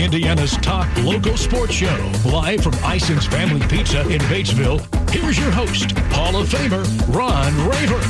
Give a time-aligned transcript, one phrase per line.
[0.00, 4.80] Indiana's top local sports show, live from Ison's Family Pizza in Batesville.
[5.10, 8.00] Here's your host, Hall of Famer Ron Raver.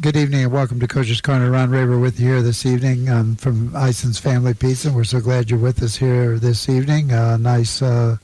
[0.00, 1.50] Good evening and welcome to Coach's Corner.
[1.50, 4.92] Ron Raver with you here this evening um, from Ison's Family Pizza.
[4.92, 7.12] We're so glad you're with us here this evening.
[7.12, 8.18] Uh, nice uh,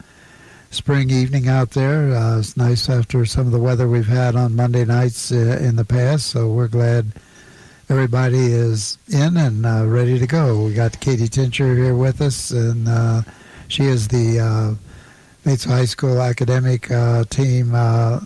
[0.70, 2.14] spring evening out there.
[2.14, 5.74] Uh, it's nice after some of the weather we've had on Monday nights uh, in
[5.74, 7.12] the past, so we're glad
[7.88, 10.64] everybody is in and uh, ready to go.
[10.64, 13.22] We got Katie Tincher here with us, and uh,
[13.68, 14.74] she is the uh,
[15.44, 18.20] Batesville High School academic uh, team uh,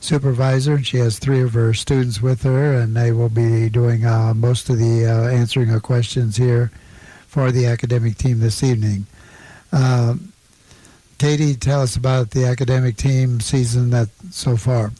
[0.00, 4.04] supervisor, and she has three of her students with her, and they will be doing
[4.04, 6.70] uh, most of the answering of questions here
[7.26, 9.06] for the academic team this evening.
[11.18, 14.90] Katie, tell us about the academic team season that so far.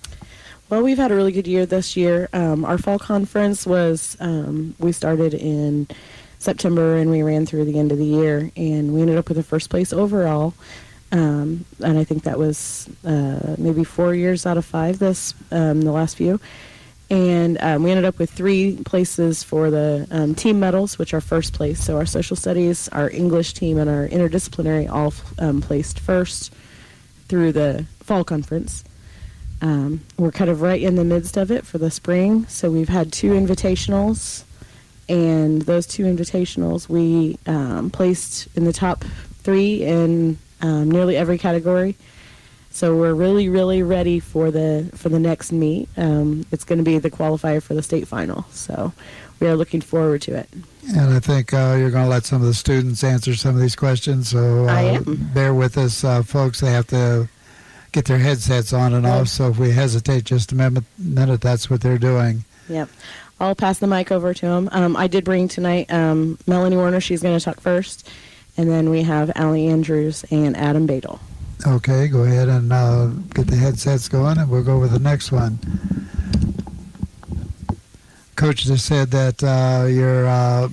[0.70, 2.28] Well, we've had a really good year this year.
[2.32, 5.88] Um, our fall conference was, um, we started in
[6.38, 9.36] September and we ran through the end of the year, and we ended up with
[9.38, 10.54] a first place overall.
[11.10, 15.82] Um, and I think that was uh, maybe four years out of five this um,
[15.82, 16.38] the last few.
[17.10, 21.20] And um, we ended up with three places for the um, team medals, which are
[21.20, 21.82] first place.
[21.82, 25.10] So our social studies, our English team, and our interdisciplinary all
[25.62, 26.54] placed first
[27.26, 28.84] through the fall conference.
[29.62, 32.46] Um, we're kind of right in the midst of it for the spring.
[32.46, 34.44] So we've had two invitationals,
[35.08, 39.04] and those two invitationals we um, placed in the top
[39.42, 41.96] three in um, nearly every category.
[42.70, 45.88] So we're really, really ready for the for the next meet.
[45.96, 48.44] Um, it's going to be the qualifier for the state final.
[48.50, 48.92] So
[49.40, 50.48] we are looking forward to it.
[50.96, 53.60] And I think uh, you're going to let some of the students answer some of
[53.60, 54.28] these questions.
[54.28, 55.00] So uh,
[55.34, 56.60] bear with us, uh, folks.
[56.60, 57.28] They have to
[57.92, 59.28] get their headsets on and off.
[59.28, 62.44] So if we hesitate just a minute, minute that's what they're doing.
[62.68, 62.88] Yep.
[63.40, 64.68] I'll pass the mic over to him.
[64.72, 67.00] Um, I did bring tonight um, Melanie Warner.
[67.00, 68.08] She's going to talk first.
[68.56, 71.18] And then we have Allie Andrews and Adam Badel.
[71.66, 75.30] Okay, go ahead and uh, get the headsets going, and we'll go with the next
[75.30, 75.58] one.
[78.34, 80.68] Coach just said that uh, your uh,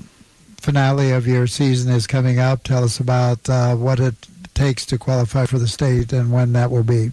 [0.58, 2.64] finale of your season is coming up.
[2.64, 4.16] Tell us about uh, what it
[4.58, 7.12] takes to qualify for the state and when that will be.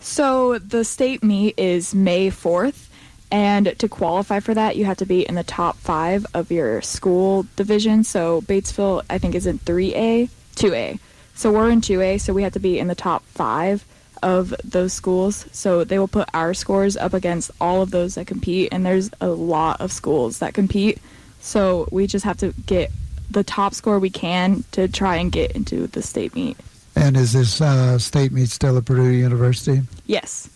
[0.00, 2.88] So the state meet is May 4th,
[3.30, 6.80] and to qualify for that, you have to be in the top five of your
[6.82, 8.04] school division.
[8.04, 10.98] So Batesville, I think, is in 3A, 2A.
[11.34, 13.84] So we're in 2A, so we have to be in the top five
[14.22, 15.46] of those schools.
[15.50, 19.10] So they will put our scores up against all of those that compete, and there's
[19.20, 20.98] a lot of schools that compete.
[21.40, 22.92] So we just have to get
[23.32, 26.56] the top score we can to try and get into the state meet.
[26.94, 29.82] And is this uh, state meet still at Purdue University?
[30.06, 30.48] Yes.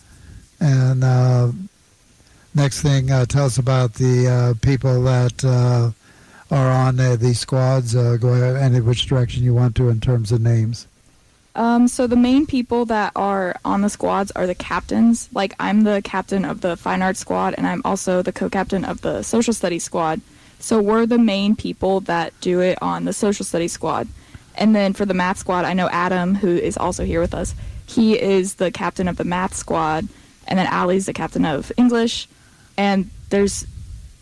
[0.59, 1.51] And uh,
[2.53, 5.91] next thing, uh, tell us about the uh, people that uh,
[6.51, 7.95] are on uh, these squads.
[7.95, 10.87] Uh, go ahead, any which direction you want to in terms of names.
[11.55, 15.27] Um, so the main people that are on the squads are the captains.
[15.33, 19.01] Like I'm the captain of the fine arts squad, and I'm also the co-captain of
[19.01, 20.21] the social studies squad.
[20.59, 24.07] So we're the main people that do it on the social studies squad.
[24.55, 27.53] And then for the math squad, I know Adam, who is also here with us.
[27.85, 30.07] He is the captain of the math squad,
[30.47, 32.27] and then Allie's the captain of English,
[32.77, 33.65] and there's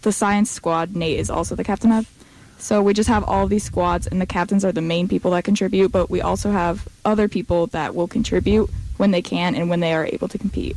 [0.02, 0.96] the science squad.
[0.96, 2.10] Nate is also the captain of.
[2.58, 5.44] So we just have all these squads, and the captains are the main people that
[5.44, 9.80] contribute, but we also have other people that will contribute when they can and when
[9.80, 10.76] they are able to compete.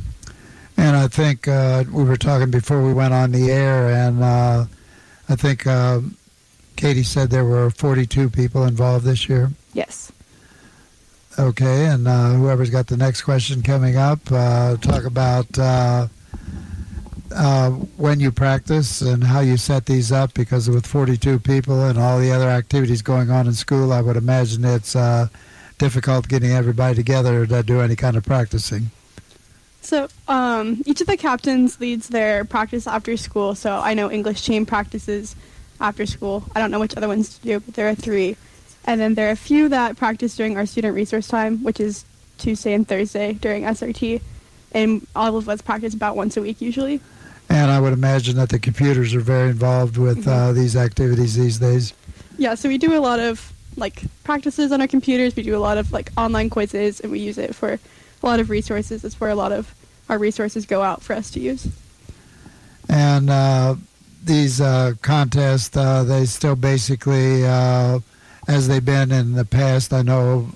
[0.77, 4.65] And I think uh, we were talking before we went on the air, and uh,
[5.29, 6.01] I think uh,
[6.75, 9.51] Katie said there were 42 people involved this year.
[9.73, 10.11] Yes.
[11.37, 16.07] Okay, and uh, whoever's got the next question coming up, uh, talk about uh,
[17.33, 20.33] uh, when you practice and how you set these up.
[20.33, 24.17] Because with 42 people and all the other activities going on in school, I would
[24.17, 25.27] imagine it's uh,
[25.77, 28.89] difficult getting everybody together to do any kind of practicing.
[29.81, 33.55] So um, each of the captains leads their practice after school.
[33.55, 35.35] So I know English team practices
[35.79, 36.43] after school.
[36.55, 38.35] I don't know which other ones to do, but there are three.
[38.85, 42.05] And then there are a few that practice during our student resource time, which is
[42.37, 44.21] Tuesday and Thursday during SRT.
[44.71, 47.01] And all of us practice about once a week usually.
[47.49, 51.57] And I would imagine that the computers are very involved with uh, these activities these
[51.57, 51.93] days.
[52.37, 55.35] Yeah, so we do a lot of like practices on our computers.
[55.35, 58.39] We do a lot of like online quizzes, and we use it for a lot
[58.39, 59.01] of resources.
[59.01, 59.73] That's where a lot of
[60.09, 61.67] our resources go out for us to use.
[62.89, 63.75] And uh,
[64.23, 67.99] these uh, contests, uh, they still basically, uh,
[68.47, 69.93] as they've been in the past.
[69.93, 70.49] I know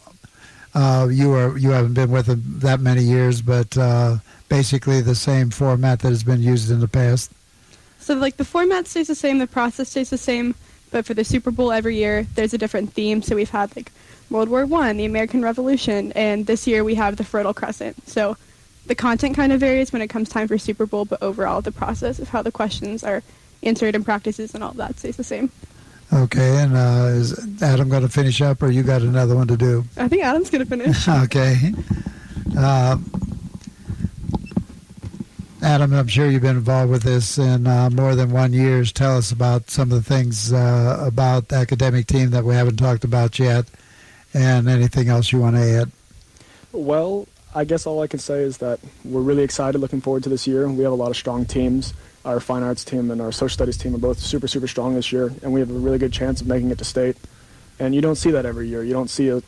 [0.74, 4.18] uh, you are you haven't been with them that many years, but uh,
[4.50, 7.32] basically the same format that has been used in the past.
[8.00, 10.56] So like the format stays the same, the process stays the same,
[10.94, 13.24] But for the Super Bowl every year, there's a different theme.
[13.24, 13.92] So we've had like
[14.30, 18.08] World War One, the American Revolution, and this year we have the Fertile Crescent.
[18.08, 18.38] So
[18.86, 21.72] the content kind of varies when it comes time for Super Bowl, but overall the
[21.72, 23.24] process of how the questions are
[23.64, 25.52] answered and practices and all that stays the same.
[26.12, 29.58] Okay, and uh, is Adam going to finish up, or you got another one to
[29.58, 29.84] do?
[29.98, 31.08] I think Adam's going to finish.
[31.10, 31.74] okay.
[32.56, 32.98] Uh,
[35.64, 38.92] Adam, I'm sure you've been involved with this in uh, more than one years.
[38.92, 42.78] Tell us about some of the things uh, about the academic team that we haven't
[42.78, 43.66] talked about yet,
[44.34, 45.92] and anything else you want to add.
[46.74, 50.30] Well, I guess all I can say is that we're really excited, looking forward to
[50.30, 50.68] this year.
[50.68, 51.94] We have a lot of strong teams.
[52.26, 55.12] Our fine arts team and our social studies team are both super, super strong this
[55.12, 57.18] year, and we have a really good chance of making it to state.
[57.80, 58.84] And you don't see that every year.
[58.84, 59.42] You don't see a,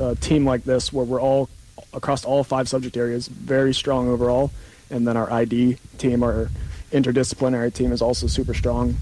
[0.00, 1.48] a team like this where we're all
[1.92, 4.50] across all five subject areas very strong overall
[4.90, 6.50] and then our ID team, our
[6.92, 8.96] interdisciplinary team, is also super strong.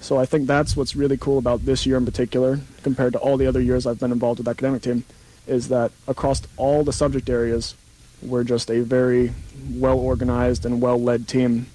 [0.00, 3.36] So I think that's what's really cool about this year in particular, compared to all
[3.36, 5.04] the other years I've been involved with academic team,
[5.46, 7.74] is that across all the subject areas,
[8.22, 9.32] we're just a very
[9.74, 11.66] well organized and well led team.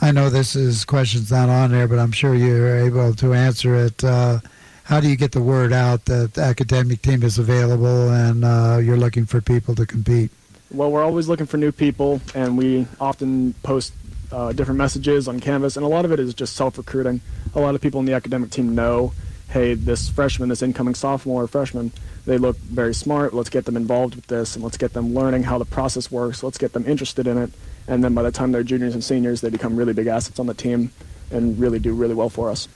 [0.00, 3.76] I know this is questions not on there, but I'm sure you're able to answer
[3.76, 4.02] it.
[4.02, 4.40] Uh,
[4.84, 8.80] how do you get the word out that the academic team is available and uh,
[8.82, 10.30] you're looking for people to compete?
[10.72, 13.92] Well, we're always looking for new people, and we often post
[14.32, 17.20] uh, different messages on Canvas, and a lot of it is just self recruiting.
[17.54, 19.12] A lot of people in the academic team know,
[19.52, 21.92] hey, this freshman, this incoming sophomore freshman,
[22.24, 23.34] they look very smart.
[23.34, 26.42] Let's get them involved with this, and let's get them learning how the process works.
[26.42, 27.50] Let's get them interested in it,
[27.86, 30.46] and then by the time they're juniors and seniors, they become really big assets on
[30.46, 30.90] the team
[31.30, 32.66] and really do really well for us.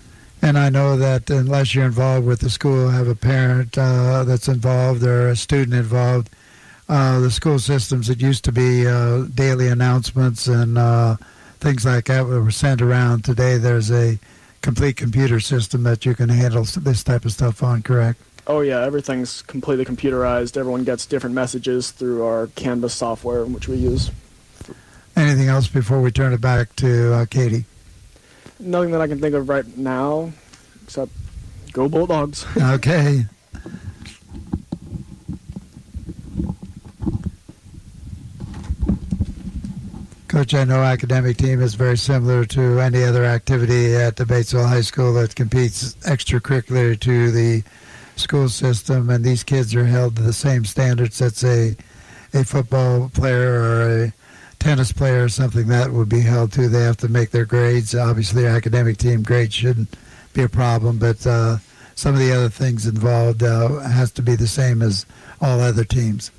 [0.42, 4.48] And I know that unless you're involved with the school, have a parent uh, that's
[4.48, 6.28] involved or a student involved,
[6.90, 8.10] uh, the school systems.
[8.10, 11.16] It used to be uh, daily announcements and uh,
[11.58, 13.24] things like that were sent around.
[13.24, 14.18] Today, there's a
[14.66, 17.82] complete computer system that you can handle this type of stuff on.
[17.82, 18.20] Correct?
[18.48, 20.56] Oh yeah, everything's completely computerized.
[20.56, 24.10] Everyone gets different messages through our Canvas software, which we use.
[25.14, 27.64] Anything else before we turn it back to uh, Katie?
[28.58, 30.32] Nothing that I can think of right now,
[30.82, 31.12] except
[31.72, 32.44] go Bulldogs.
[32.56, 33.26] okay.
[40.36, 44.68] Coach, I know academic team is very similar to any other activity at the Batesville
[44.68, 47.62] High School that competes extracurricular to the
[48.16, 51.78] school system, and these kids are held to the same standards that say
[52.34, 54.12] a football player or a
[54.58, 56.68] tennis player or something that would be held to.
[56.68, 57.94] They have to make their grades.
[57.94, 59.96] Obviously, academic team grades shouldn't
[60.34, 61.56] be a problem, but uh,
[61.94, 65.06] some of the other things involved uh, has to be the same as
[65.40, 66.30] all other teams.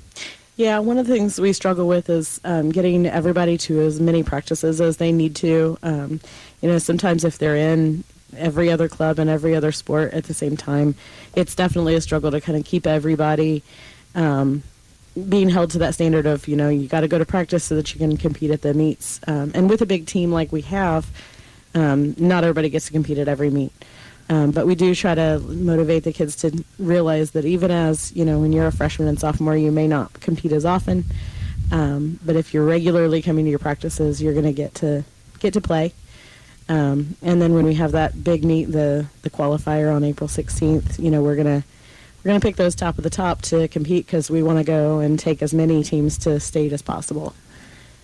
[0.58, 4.24] Yeah, one of the things we struggle with is um, getting everybody to as many
[4.24, 5.78] practices as they need to.
[5.84, 6.20] Um,
[6.60, 8.02] you know, sometimes if they're in
[8.36, 10.96] every other club and every other sport at the same time,
[11.36, 13.62] it's definitely a struggle to kind of keep everybody
[14.16, 14.64] um,
[15.28, 17.76] being held to that standard of, you know, you got to go to practice so
[17.76, 19.20] that you can compete at the meets.
[19.28, 21.08] Um, and with a big team like we have,
[21.76, 23.72] um, not everybody gets to compete at every meet.
[24.30, 28.24] Um, but we do try to motivate the kids to realize that even as you
[28.24, 31.04] know, when you're a freshman and sophomore, you may not compete as often.
[31.70, 35.04] Um, but if you're regularly coming to your practices, you're going to get to
[35.38, 35.92] get to play.
[36.68, 41.02] Um, and then when we have that big meet, the the qualifier on April 16th,
[41.02, 41.64] you know, we're gonna
[42.22, 44.98] we're gonna pick those top of the top to compete because we want to go
[44.98, 47.34] and take as many teams to state as possible.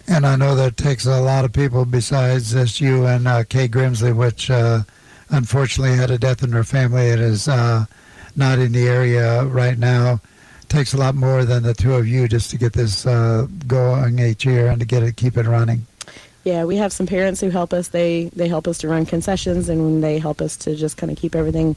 [0.07, 3.69] And I know that takes a lot of people besides just you and uh, Kay
[3.69, 4.51] Grimsley, which.
[4.51, 4.85] Uh,
[5.31, 7.87] unfortunately had a death in her family and is uh,
[8.37, 10.21] not in the area right now.
[10.69, 14.19] takes a lot more than the two of you just to get this uh, going
[14.19, 15.87] each year and to get it keep it running.
[16.45, 17.89] Yeah, we have some parents who help us.
[17.89, 21.17] They they help us to run concessions and they help us to just kind of
[21.19, 21.77] keep everything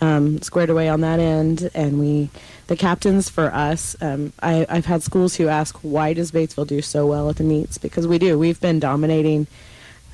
[0.00, 1.70] um, squared away on that end.
[1.74, 2.30] And we,
[2.66, 6.82] the captains for us, um, I, I've had schools who ask, why does Batesville do
[6.82, 7.78] so well at the meets?
[7.78, 8.38] Because we do.
[8.38, 9.46] We've been dominating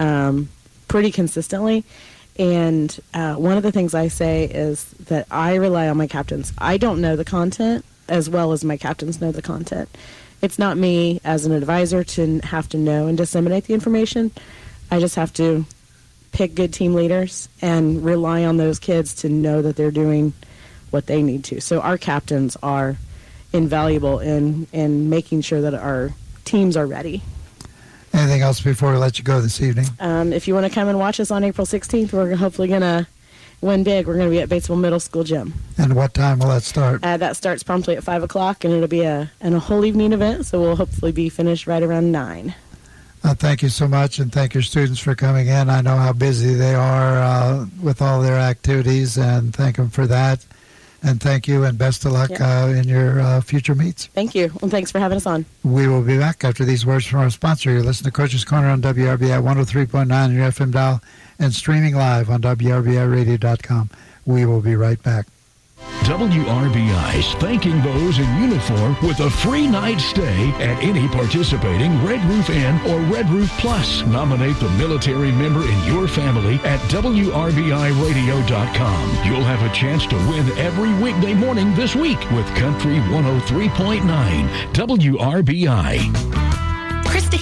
[0.01, 0.49] um,
[0.89, 1.85] pretty consistently.
[2.39, 6.53] And uh, one of the things I say is that I rely on my captains.
[6.59, 9.89] I don't know the content as well as my captains know the content.
[10.43, 14.31] It's not me as an advisor to have to know and disseminate the information.
[14.91, 15.65] I just have to
[16.33, 20.35] pick good team leaders and rely on those kids to know that they're doing
[20.91, 21.61] what they need to.
[21.61, 22.97] So our captains are
[23.53, 26.13] invaluable in in making sure that our
[26.45, 27.23] teams are ready
[28.17, 29.87] Anything else before we let you go this evening?
[30.01, 32.81] Um, if you want to come and watch us on April 16th, we're hopefully going
[32.81, 33.07] to
[33.61, 34.07] win big.
[34.07, 35.53] We're going to be at Batesville Middle School Gym.
[35.77, 37.05] And what time will that start?
[37.05, 40.15] Uh, that starts promptly at 5 o'clock, and it'll be a, and a whole evening
[40.15, 42.55] event, so we'll hopefully be finished right around 9.
[43.23, 45.69] Uh, thank you so much, and thank your students for coming in.
[45.69, 50.07] I know how busy they are uh, with all their activities, and thank them for
[50.07, 50.43] that.
[51.07, 52.65] And thank you, and best of luck Yeah.
[52.65, 54.07] uh, in your uh, future meets.
[54.07, 54.51] Thank you.
[54.61, 55.45] And thanks for having us on.
[55.63, 57.71] We will be back after these words from our sponsor.
[57.71, 61.01] You're listening to Coach's Corner on WRBI 103.9 on your FM dial
[61.39, 63.91] and streaming live on WRBIRadio.com.
[64.27, 65.27] We will be right back.
[66.07, 72.49] WRBI's thanking those in uniform with a free night stay at any participating Red Roof
[72.51, 74.03] Inn or Red Roof Plus.
[74.07, 79.27] Nominate the military member in your family at WRBIRadio.com.
[79.27, 86.46] You'll have a chance to win every weekday morning this week with Country 103.9 WRBI.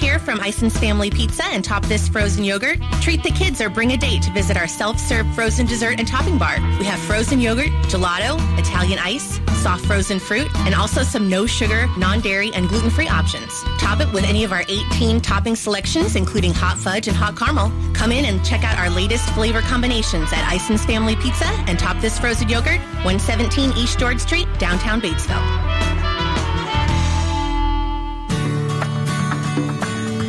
[0.04, 2.78] Here from Ison's Family Pizza and Top This Frozen Yogurt.
[3.00, 6.36] Treat the kids or bring a date to visit our self-serve frozen dessert and topping
[6.36, 6.56] bar.
[6.78, 11.86] We have frozen yogurt, gelato, Italian ice, soft frozen fruit, and also some no sugar,
[11.96, 13.62] non-dairy, and gluten-free options.
[13.78, 17.72] Top it with any of our 18 topping selections, including hot fudge and hot caramel.
[17.94, 21.98] Come in and check out our latest flavor combinations at Ison's Family Pizza and Top
[22.02, 26.03] This Frozen Yogurt, 117 East George Street, downtown Batesville.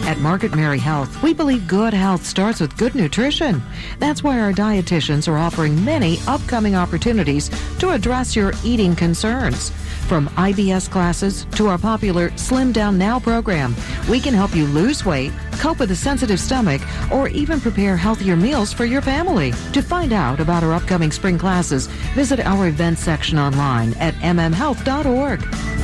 [0.05, 3.59] At Margaret Mary Health, we believe good health starts with good nutrition.
[3.97, 9.71] That's why our dietitians are offering many upcoming opportunities to address your eating concerns.
[10.07, 13.75] From IBS classes to our popular Slim Down Now program,
[14.07, 18.35] we can help you lose weight, cope with a sensitive stomach, or even prepare healthier
[18.35, 19.53] meals for your family.
[19.73, 25.74] To find out about our upcoming spring classes, visit our events section online at mmhealth.org.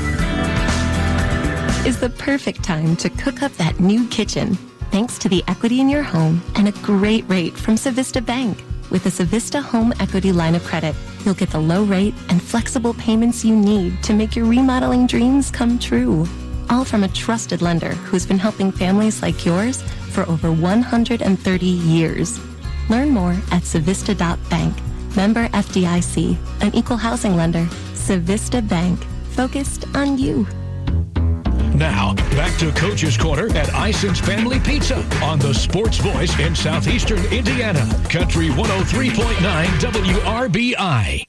[1.85, 4.55] is the perfect time to cook up that new kitchen.
[4.91, 8.63] Thanks to the equity in your home and a great rate from Civista Bank.
[8.91, 10.95] With the Civista Home Equity line of credit,
[11.25, 15.49] you'll get the low rate and flexible payments you need to make your remodeling dreams
[15.49, 16.27] come true.
[16.69, 22.39] All from a trusted lender who's been helping families like yours for over 130 years.
[22.89, 24.77] Learn more at Civista.bank.
[25.15, 27.65] Member FDIC, an equal housing lender.
[27.93, 30.45] Civista Bank, focused on you.
[31.81, 37.25] Now, back to Coach's Corner at Ison's Family Pizza on the Sports Voice in Southeastern
[37.33, 37.79] Indiana.
[38.07, 41.23] Country 103.9 WRBI.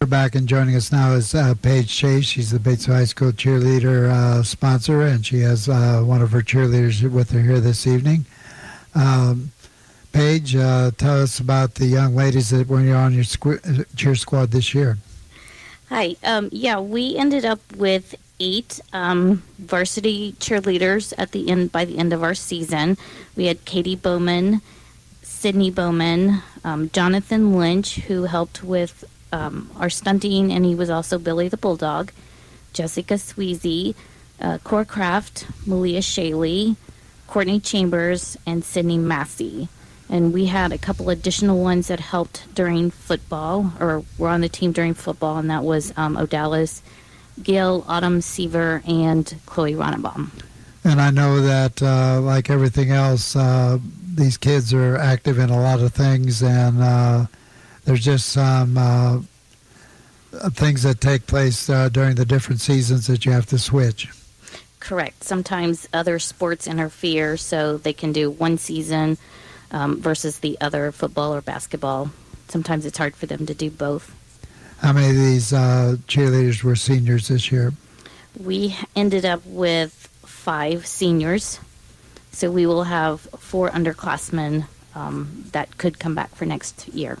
[0.00, 2.26] We're back and joining us now is uh, Paige Chase.
[2.26, 6.40] She's the Bates High School cheerleader uh, sponsor, and she has uh, one of her
[6.40, 8.24] cheerleaders with her here this evening.
[8.94, 9.50] Um,
[10.12, 14.52] Paige, uh, tell us about the young ladies that were on your squ- cheer squad
[14.52, 14.98] this year.
[15.88, 16.16] Hi.
[16.22, 21.98] Um, yeah, we ended up with eight um, varsity cheerleaders at the end by the
[21.98, 22.96] end of our season.
[23.36, 24.60] We had Katie Bowman,
[25.22, 31.18] Sydney Bowman, um, Jonathan Lynch, who helped with um, our stunting, and he was also
[31.18, 32.12] Billy the Bulldog.
[32.72, 33.94] Jessica Sweezy,
[34.40, 36.76] uh, Cora Kraft, Malia Shaley,
[37.26, 39.68] Courtney Chambers, and Sydney Massey.
[40.08, 44.48] And we had a couple additional ones that helped during football, or were on the
[44.48, 46.82] team during football, and that was um, Odalis,
[47.42, 50.30] Gail, Autumn Seaver, and Chloe Ronnebaum.
[50.84, 53.78] And I know that, uh, like everything else, uh,
[54.14, 57.26] these kids are active in a lot of things, and uh,
[57.84, 59.20] there's just some uh,
[60.50, 64.08] things that take place uh, during the different seasons that you have to switch.
[64.80, 65.22] Correct.
[65.22, 69.16] Sometimes other sports interfere, so they can do one season
[69.70, 72.10] um, versus the other, football or basketball.
[72.48, 74.14] Sometimes it's hard for them to do both.
[74.82, 77.72] How many of these uh, cheerleaders were seniors this year?
[78.36, 79.92] We ended up with
[80.24, 81.60] five seniors,
[82.32, 87.18] so we will have four underclassmen um, that could come back for next year.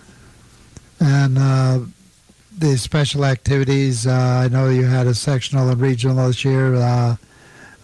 [0.98, 1.80] And uh,
[2.58, 6.74] the special activities, uh, I know you had a sectional and regional this year.
[6.74, 7.16] Uh,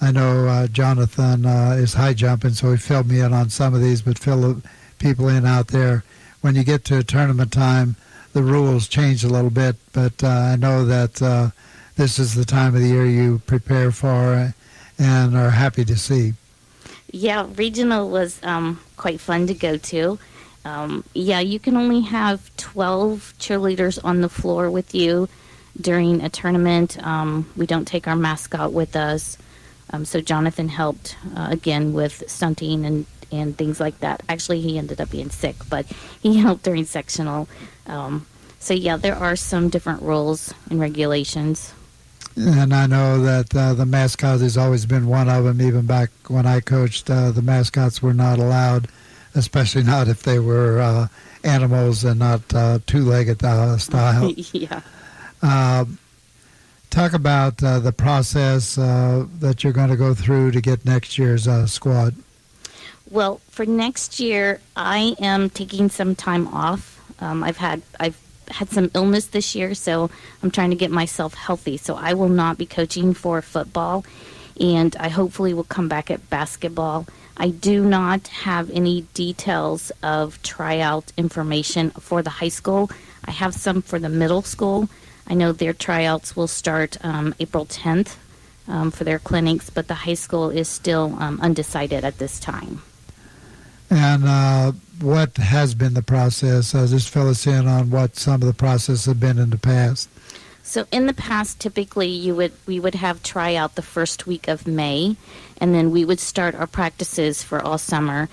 [0.01, 3.75] I know uh, Jonathan uh, is high jumping, so he filled me in on some
[3.75, 4.63] of these, but fill the
[4.99, 6.03] people in out there.
[6.41, 7.95] When you get to tournament time,
[8.33, 11.51] the rules change a little bit, but uh, I know that uh,
[11.97, 14.55] this is the time of the year you prepare for
[14.99, 16.35] and are happy to see.
[17.11, 20.19] Yeah, regional was um, quite fun to go to.
[20.65, 25.29] Um, yeah, you can only have 12 cheerleaders on the floor with you
[25.81, 27.03] during a tournament.
[27.07, 29.39] Um, we don't take our mascot with us.
[29.91, 34.23] Um, so Jonathan helped uh, again with stunting and, and things like that.
[34.29, 35.87] Actually, he ended up being sick, but
[36.21, 37.49] he helped during sectional.
[37.89, 38.27] Um,
[38.61, 41.73] so, yeah, there are some different rules and regulations.
[42.37, 45.61] And I know that uh, the mascot has always been one of them.
[45.61, 48.89] Even back when I coached, uh, the mascots were not allowed,
[49.35, 51.09] especially not if they were uh,
[51.43, 54.33] animals and not uh, two-legged uh, style.
[54.53, 54.83] yeah.
[55.43, 55.85] Uh,
[56.91, 61.19] Talk about uh, the process uh, that you're going to go through to get next
[61.19, 62.15] year's uh, squad.
[63.11, 66.98] Well, for next year, I am taking some time off.
[67.21, 68.19] Um, I've had I've
[68.51, 70.11] had some illness this year, so
[70.43, 71.77] I'm trying to get myself healthy.
[71.77, 74.05] So I will not be coaching for football,
[74.61, 77.07] and I hopefully will come back at basketball.
[77.37, 82.91] I do not have any details of tryout information for the high school.
[83.25, 84.89] I have some for the middle school.
[85.27, 88.17] I know their tryouts will start um, April 10th
[88.67, 92.83] um, for their clinics, but the high school is still um, undecided at this time.
[93.91, 96.75] And uh, what has been the process?
[96.75, 99.59] Uh, just fill us in on what some of the process have been in the
[99.59, 100.09] past.
[100.63, 104.67] So in the past, typically you would we would have tryout the first week of
[104.67, 105.17] May,
[105.59, 108.29] and then we would start our practices for all summer.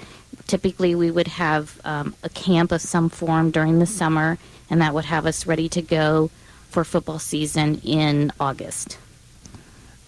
[0.47, 4.37] Typically, we would have um, a camp of some form during the summer,
[4.69, 6.29] and that would have us ready to go
[6.69, 8.97] for football season in August.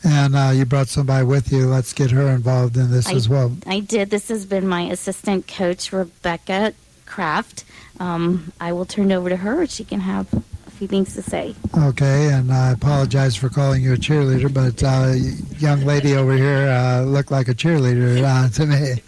[0.08, 1.68] And uh, you brought somebody with you.
[1.68, 3.58] Let's get her involved in this I, as well.
[3.66, 4.10] I did.
[4.10, 6.74] This has been my assistant coach, Rebecca
[7.06, 7.66] Kraft.
[8.00, 9.68] Um, I will turn it over to her.
[9.68, 11.56] She can have a few things to say.
[11.78, 15.12] Okay, and I apologize for calling you a cheerleader, but uh,
[15.60, 19.02] young lady over here uh, looked like a cheerleader uh, to me.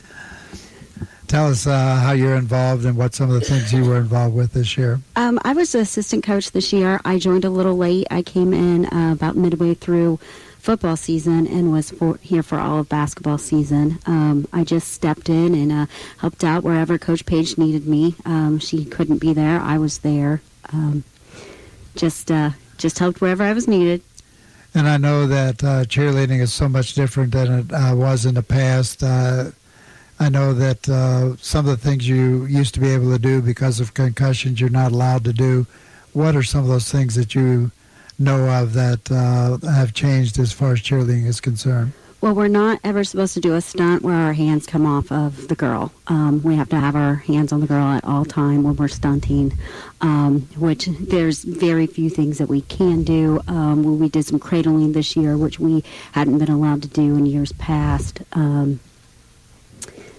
[1.27, 4.35] Tell us uh, how you're involved and what some of the things you were involved
[4.35, 4.99] with this year.
[5.15, 6.99] Um, I was the assistant coach this year.
[7.05, 8.07] I joined a little late.
[8.11, 10.19] I came in uh, about midway through
[10.69, 13.97] football season and was for, here for all of basketball season.
[14.05, 15.85] Um, I just stepped in and uh,
[16.19, 18.13] helped out wherever Coach Paige needed me.
[18.23, 19.59] Um, she couldn't be there.
[19.59, 20.43] I was there.
[20.71, 21.03] Um,
[21.95, 24.03] just uh, just helped wherever I was needed.
[24.75, 28.35] And I know that uh, cheerleading is so much different than it uh, was in
[28.35, 29.01] the past.
[29.01, 29.49] Uh,
[30.19, 33.41] I know that uh, some of the things you used to be able to do
[33.41, 35.65] because of concussions, you're not allowed to do.
[36.13, 37.71] What are some of those things that you
[38.19, 41.93] know of that uh, have changed as far as cheerleading is concerned?
[42.21, 45.47] Well, we're not ever supposed to do a stunt where our hands come off of
[45.47, 45.93] the girl.
[46.07, 48.89] Um, we have to have our hands on the girl at all time when we're
[48.89, 49.57] stunting.
[50.01, 53.41] Um, which there's very few things that we can do.
[53.47, 57.25] Um, we did some cradling this year, which we hadn't been allowed to do in
[57.25, 58.19] years past.
[58.33, 58.81] Um,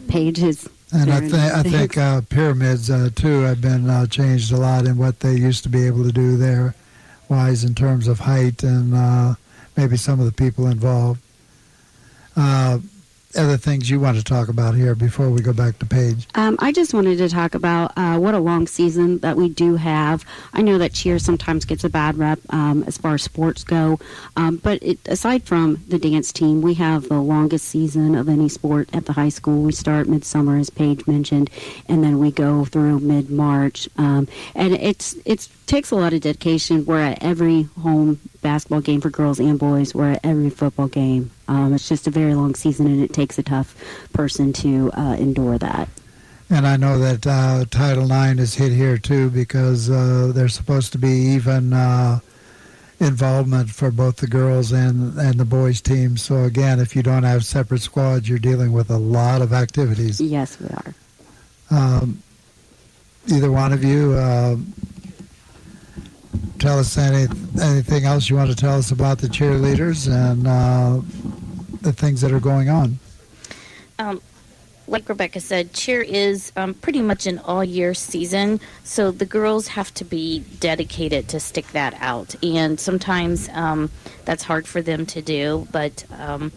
[0.08, 0.68] Paige is.
[0.92, 4.86] And I, th- I think uh, pyramids uh, too have been uh, changed a lot
[4.86, 6.74] in what they used to be able to do there,
[7.30, 9.34] wise in terms of height and uh,
[9.76, 11.22] maybe some of the people involved.
[12.36, 12.78] Uh,
[13.36, 16.26] other things you want to talk about here before we go back to Paige?
[16.34, 19.76] Um, I just wanted to talk about uh, what a long season that we do
[19.76, 20.24] have.
[20.52, 23.98] I know that cheer sometimes gets a bad rep um, as far as sports go,
[24.36, 28.48] um, but it, aside from the dance team, we have the longest season of any
[28.48, 29.62] sport at the high school.
[29.62, 31.50] We start midsummer, as Paige mentioned,
[31.88, 36.20] and then we go through mid March, um, and it's it's takes a lot of
[36.20, 36.84] dedication.
[36.84, 39.94] We're at every home basketball game for girls and boys.
[39.94, 41.30] We're at every football game.
[41.48, 43.74] Um, it's just a very long season, and it takes a tough
[44.12, 45.88] person to uh, endure that.
[46.48, 50.90] And I know that uh, Title IX is hit here too because uh, there's supposed
[50.92, 52.18] to be even uh,
[52.98, 56.22] involvement for both the girls and, and the boys teams.
[56.22, 60.20] So again, if you don't have separate squads, you're dealing with a lot of activities.
[60.20, 60.94] Yes, we are.
[61.70, 62.20] Um,
[63.28, 64.56] either one of you, uh,
[66.58, 67.26] tell us any,
[67.60, 71.00] anything else you want to tell us about the cheerleaders and uh,
[71.80, 72.98] the things that are going on.
[73.98, 74.20] Um,
[74.86, 79.68] like Rebecca said, cheer is um, pretty much an all year season, so the girls
[79.68, 82.34] have to be dedicated to stick that out.
[82.42, 83.90] And sometimes um,
[84.24, 85.68] that's hard for them to do.
[85.70, 86.50] But um,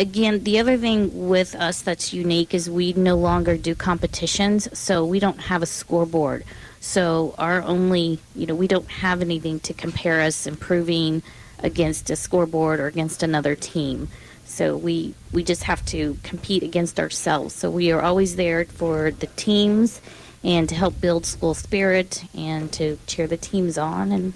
[0.00, 5.04] again, the other thing with us that's unique is we no longer do competitions, so
[5.04, 6.44] we don't have a scoreboard.
[6.80, 11.22] So our only, you know, we don't have anything to compare us improving
[11.60, 14.08] against a scoreboard or against another team.
[14.44, 17.54] So we we just have to compete against ourselves.
[17.54, 20.00] So we are always there for the teams
[20.42, 24.32] and to help build school spirit and to cheer the teams on and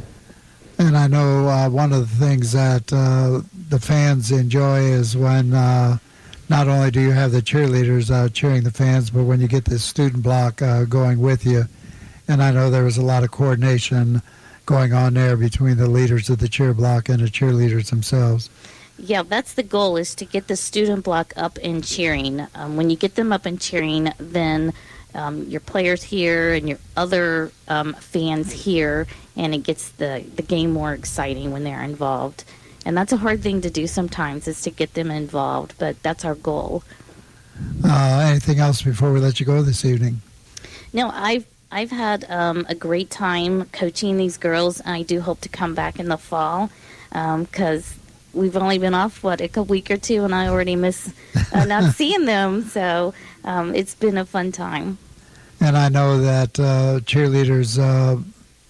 [0.82, 5.54] and I know uh, one of the things that uh, the fans enjoy is when
[5.54, 5.98] uh,
[6.48, 9.64] not only do you have the cheerleaders uh, cheering the fans, but when you get
[9.64, 11.64] the student block uh, going with you.
[12.26, 14.22] And I know there was a lot of coordination
[14.66, 18.50] going on there between the leaders of the cheer block and the cheerleaders themselves.
[18.98, 22.46] Yeah, that's the goal is to get the student block up and cheering.
[22.54, 24.72] Um, when you get them up and cheering, then
[25.14, 30.42] um, your players here and your other um, fans here, and it gets the, the
[30.42, 32.44] game more exciting when they're involved.
[32.84, 36.24] And that's a hard thing to do sometimes is to get them involved, but that's
[36.24, 36.82] our goal.
[37.84, 40.20] Uh, anything else before we let you go this evening?
[40.92, 45.40] No, I've I've had um, a great time coaching these girls, and I do hope
[45.42, 46.70] to come back in the fall
[47.10, 47.94] because
[48.34, 51.12] we've only been off what a week or two, and I already miss
[51.52, 52.64] uh, not seeing them.
[52.64, 54.98] So um, it's been a fun time.
[55.60, 58.20] And I know that uh, cheerleaders, uh,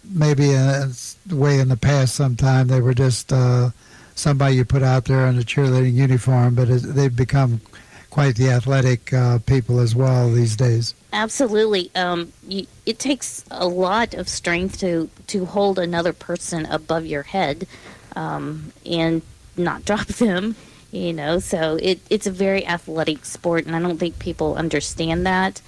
[0.04, 0.90] maybe a
[1.34, 3.70] way in the past, sometime they were just uh,
[4.14, 7.60] somebody you put out there in a cheerleading uniform, but it, they've become
[8.10, 10.94] quite the athletic uh, people as well these days.
[11.14, 11.90] Absolutely.
[11.94, 17.22] Um, you, it takes a lot of strength to, to hold another person above your
[17.22, 17.66] head
[18.14, 19.22] um, and
[19.56, 20.56] not drop them,
[20.92, 21.40] you know.
[21.40, 25.60] So it, it's a very athletic sport, and I don't think people understand that.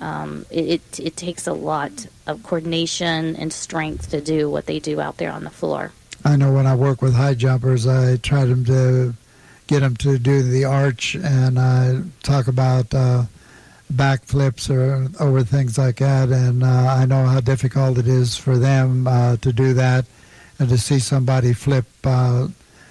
[0.00, 4.80] Um, it, it, it takes a lot of coordination and strength to do what they
[4.80, 5.92] do out there on the floor.
[6.24, 9.14] I know when I work with high jumpers, I try them to
[9.66, 13.24] get them to do the arch, and I talk about uh,
[13.92, 16.30] backflips or over things like that.
[16.30, 20.06] And uh, I know how difficult it is for them uh, to do that,
[20.58, 22.48] and to see somebody flip uh,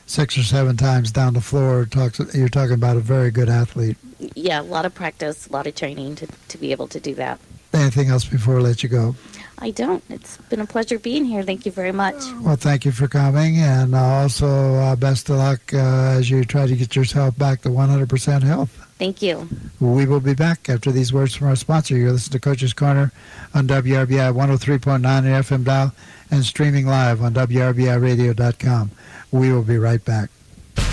[0.10, 1.86] six or seven times down the floor.
[1.86, 3.98] Talks, you're talking about a very good athlete.
[4.36, 7.16] Yeah, a lot of practice, a lot of training to, to be able to do
[7.16, 7.40] that.
[7.74, 9.16] Anything else before I let you go?
[9.60, 10.04] I don't.
[10.10, 11.44] It's been a pleasure being here.
[11.44, 12.16] Thank you very much.
[12.42, 16.44] Well, thank you for coming, and uh, also uh, best of luck uh, as you
[16.46, 18.72] try to get yourself back to 100% health.
[18.98, 19.48] Thank you.
[19.80, 21.96] We will be back after these words from our sponsor.
[21.96, 23.12] You're listening to Coach's Corner
[23.54, 25.94] on WRBI 103.9 FM dial
[26.32, 28.92] and streaming live on WRBIRadio.com.
[29.32, 30.30] We will be right back.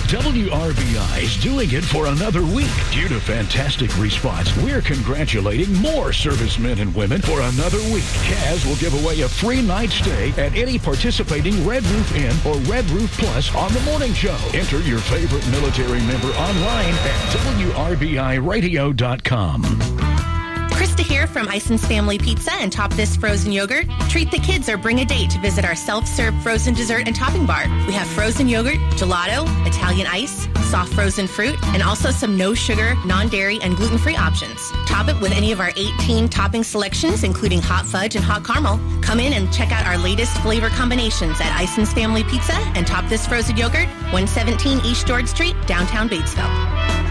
[0.07, 2.70] WRBI is doing it for another week.
[2.92, 8.05] Due to fantastic response, we're congratulating more servicemen and women for another week.
[8.22, 12.55] Kaz will give away a free night stay at any participating Red Roof Inn or
[12.70, 14.38] Red Roof Plus on the morning show.
[14.55, 17.35] Enter your favorite military member online at
[17.99, 20.16] WRBIRadio.com.
[20.77, 23.87] Krista here from Ison's Family Pizza and Top This Frozen Yogurt.
[24.11, 27.47] Treat the kids or bring a date to visit our self-serve frozen dessert and topping
[27.47, 27.65] bar.
[27.87, 32.95] We have frozen yogurt, gelato, Italian ice, soft frozen fruit, and also some no sugar,
[33.07, 34.71] non-dairy, and gluten-free options.
[34.85, 38.79] Top it with any of our 18 topping selections, including hot fudge and hot caramel.
[39.01, 43.09] Come in and check out our latest flavor combinations at Ison's Family Pizza and Top
[43.09, 47.06] This Frozen Yogurt, 117 East George Street, downtown Batesville.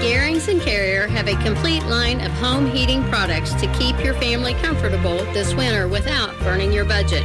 [0.00, 4.54] Garings and Carrier have a complete line of home heating products to keep your family
[4.54, 7.22] comfortable this winter without burning your budget.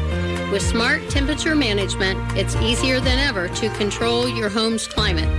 [0.51, 5.29] With smart temperature management, it's easier than ever to control your home's climate.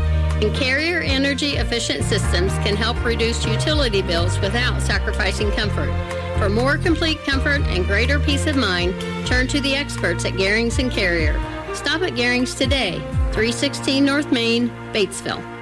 [0.42, 5.92] And Carrier energy efficient systems can help reduce utility bills without sacrificing comfort.
[6.38, 10.78] For more complete comfort and greater peace of mind, turn to the experts at Garings
[10.78, 11.34] and Carrier.
[11.74, 12.98] Stop at Garings today,
[13.32, 15.55] 316 North Main, Batesville.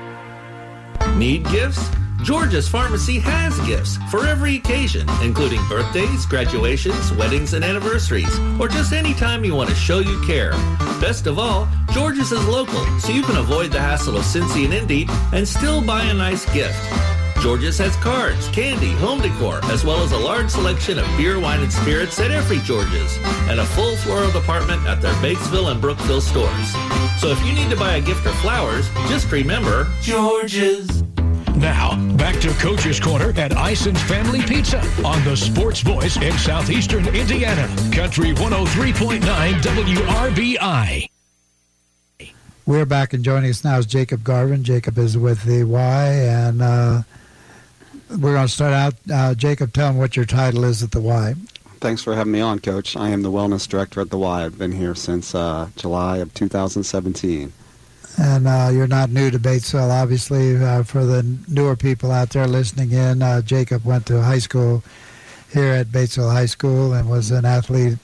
[1.16, 1.88] Need gifts?
[2.24, 8.92] George's Pharmacy has gifts for every occasion, including birthdays, graduations, weddings, and anniversaries, or just
[8.92, 10.52] any time you want to show you care.
[11.00, 14.72] Best of all, George's is local, so you can avoid the hassle of Cincy and
[14.72, 16.78] Indy and still buy a nice gift.
[17.42, 21.60] George's has cards, candy, home decor, as well as a large selection of beer, wine,
[21.60, 23.18] and spirits at every George's,
[23.50, 26.72] and a full floral department at their Batesville and Brookville stores.
[27.20, 31.03] So if you need to buy a gift or flowers, just remember George's.
[31.64, 37.06] Now, back to Coach's Corner at Ison's Family Pizza on the Sports Voice in Southeastern
[37.06, 37.66] Indiana.
[37.90, 39.20] Country 103.9
[39.62, 41.08] WRBI.
[42.66, 44.62] We're back and joining us now is Jacob Garvin.
[44.62, 47.02] Jacob is with the Y, and uh,
[48.10, 48.94] we're going to start out.
[49.10, 51.32] Uh, Jacob, tell them what your title is at the Y.
[51.80, 52.94] Thanks for having me on, Coach.
[52.94, 54.44] I am the Wellness Director at the Y.
[54.44, 57.54] I've been here since uh, July of 2017.
[58.16, 60.56] And uh, you're not new to Batesville, obviously.
[60.56, 64.84] Uh, for the newer people out there listening in, uh, Jacob went to high school
[65.52, 67.98] here at Batesville High School and was an athlete,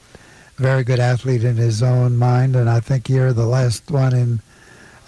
[0.57, 2.57] very good athlete in his own mind.
[2.57, 4.41] And I think you're the last one in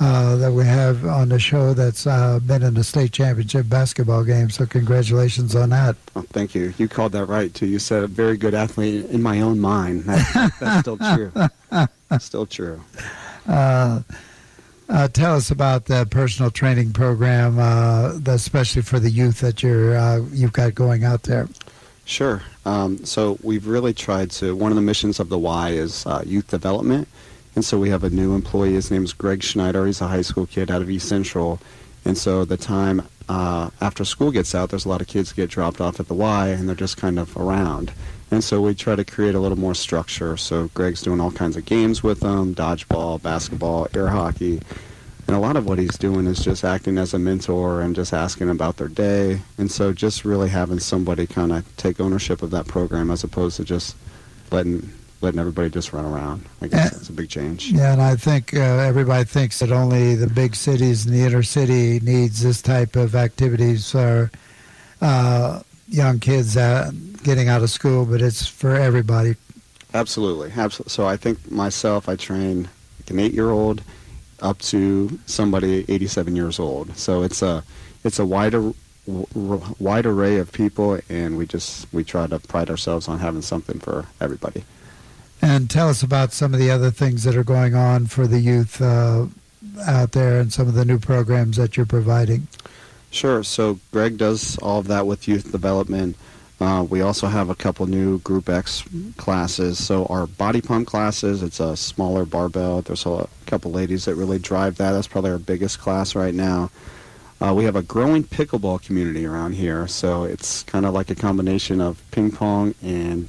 [0.00, 4.24] uh, that we have on the show that's uh, been in the state championship basketball
[4.24, 4.50] game.
[4.50, 5.94] So congratulations on that.
[6.16, 6.74] Oh, thank you.
[6.76, 7.66] You called that right too.
[7.66, 10.02] You said a very good athlete in my own mind.
[10.04, 11.32] That, that's still true.
[12.18, 12.82] still true.
[14.92, 19.96] Uh, tell us about the personal training program, uh, especially for the youth that you're
[19.96, 21.48] uh, you've got going out there.
[22.04, 22.42] Sure.
[22.66, 24.54] Um, so we've really tried to.
[24.54, 27.08] One of the missions of the Y is uh, youth development,
[27.54, 28.74] and so we have a new employee.
[28.74, 29.86] His name is Greg Schneider.
[29.86, 31.58] He's a high school kid out of East Central,
[32.04, 35.48] and so the time uh, after school gets out, there's a lot of kids get
[35.48, 37.92] dropped off at the Y, and they're just kind of around.
[38.32, 40.36] And so we try to create a little more structure.
[40.38, 44.60] So Greg's doing all kinds of games with them: dodgeball, basketball, air hockey.
[45.28, 48.12] And a lot of what he's doing is just acting as a mentor and just
[48.12, 49.42] asking about their day.
[49.56, 53.58] And so just really having somebody kind of take ownership of that program as opposed
[53.58, 53.96] to just
[54.50, 54.90] letting
[55.20, 56.44] letting everybody just run around.
[56.60, 57.70] I guess that's a big change.
[57.70, 61.44] Yeah, and I think uh, everybody thinks that only the big cities and the inner
[61.44, 64.30] city needs this type of activities Or,
[65.00, 65.60] uh,
[65.92, 66.90] young kids uh,
[67.22, 69.36] getting out of school, but it's for everybody.
[69.94, 70.90] Absolutely, absolutely.
[70.90, 73.82] So I think myself, I train like an eight-year-old
[74.40, 76.96] up to somebody 87 years old.
[76.96, 77.62] So it's a
[78.04, 78.72] it's a wider
[79.06, 83.78] wide array of people, and we just we try to pride ourselves on having something
[83.78, 84.64] for everybody.
[85.40, 88.38] And tell us about some of the other things that are going on for the
[88.38, 89.26] youth uh,
[89.86, 92.46] out there and some of the new programs that you're providing.
[93.12, 93.44] Sure.
[93.44, 96.16] So Greg does all of that with youth development.
[96.60, 98.84] Uh, we also have a couple new Group X
[99.16, 99.84] classes.
[99.84, 102.80] So our body pump classes, it's a smaller barbell.
[102.82, 104.92] There's a couple ladies that really drive that.
[104.92, 106.70] That's probably our biggest class right now.
[107.40, 109.86] Uh, we have a growing pickleball community around here.
[109.88, 113.28] So it's kind of like a combination of ping pong and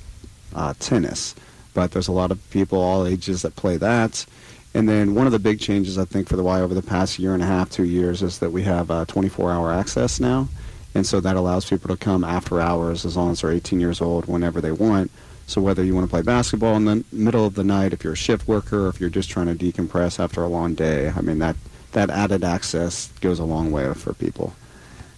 [0.56, 1.36] uh, tennis.
[1.74, 4.26] But there's a lot of people all ages that play that.
[4.73, 7.19] And then one of the big changes I think for the Y over the past
[7.19, 10.47] year and a half, two years, is that we have uh, 24-hour access now,
[10.95, 14.01] and so that allows people to come after hours as long as they're 18 years
[14.01, 15.12] old, whenever they want.
[15.45, 18.13] So whether you want to play basketball in the middle of the night, if you're
[18.13, 21.21] a shift worker, or if you're just trying to decompress after a long day, I
[21.21, 21.55] mean that
[21.91, 24.55] that added access goes a long way for people.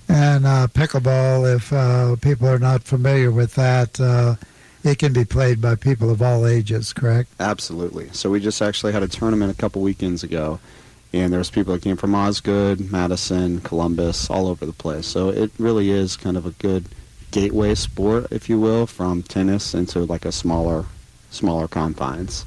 [0.08, 4.36] And uh, pickleball, if uh, people are not familiar with that, uh,
[4.86, 7.30] it can be played by people of all ages, correct?
[7.40, 8.10] Absolutely.
[8.14, 10.60] So we just actually had a tournament a couple weekends ago,
[11.12, 15.08] and there was people that came from Osgood, Madison, Columbus, all over the place.
[15.08, 16.86] So it really is kind of a good
[17.32, 20.86] gateway sport, if you will, from tennis into like a smaller,
[21.32, 22.46] smaller confines.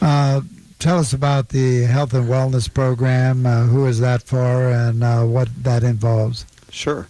[0.00, 0.40] Uh,
[0.78, 3.46] tell us about the health and wellness program.
[3.46, 6.46] Uh, who is that for, and uh, what that involves?
[6.70, 7.06] Sure.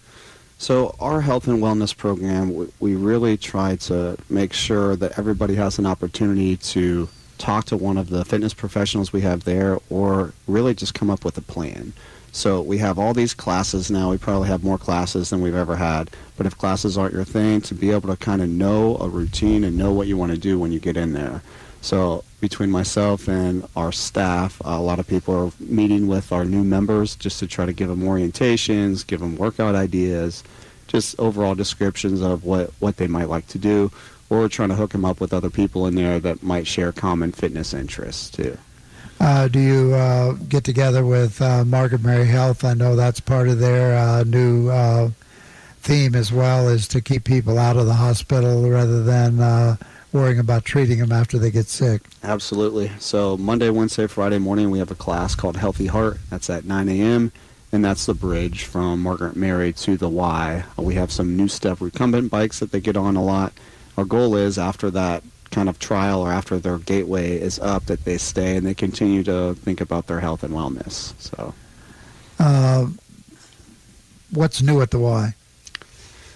[0.63, 5.81] So our health and wellness program, we, really try to make sure that everybody has
[5.81, 10.73] an opportunity to talk to one of the fitness professionals we have there, or really
[10.73, 11.95] just come up with a plan.
[12.35, 14.11] So we have all these classes now.
[14.11, 16.11] We probably have more classes than we've ever had.
[16.39, 19.65] But if classes aren't your thing, to be able to kind of know a routine
[19.65, 21.43] and know what you want to do when you get in there.
[21.83, 26.65] So between myself and our staff, a lot of people are meeting with our new
[26.65, 30.43] members just to try to give them orientations, give them workout ideas,
[30.87, 33.93] just overall descriptions of what, what they might like to do.
[34.31, 37.33] Or trying to hook them up with other people in there that might share common
[37.33, 38.57] fitness interests too.
[39.23, 42.65] Uh, do you uh, get together with uh, Margaret Mary Health?
[42.65, 45.11] I know that's part of their uh, new uh,
[45.79, 49.77] theme as well, is to keep people out of the hospital rather than uh,
[50.11, 52.03] worrying about treating them after they get sick.
[52.25, 52.91] Absolutely.
[52.99, 56.19] So Monday, Wednesday, Friday morning, we have a class called Healthy Heart.
[56.29, 57.31] That's at 9 a.m.
[57.71, 60.65] And that's the bridge from Margaret Mary to the Y.
[60.77, 63.53] We have some new step recumbent bikes that they get on a lot.
[63.97, 68.05] Our goal is after that kind of trial or after their gateway is up that
[68.05, 71.13] they stay and they continue to think about their health and wellness.
[71.21, 71.55] So
[72.39, 72.87] Uh,
[74.33, 75.35] what's new at the Y?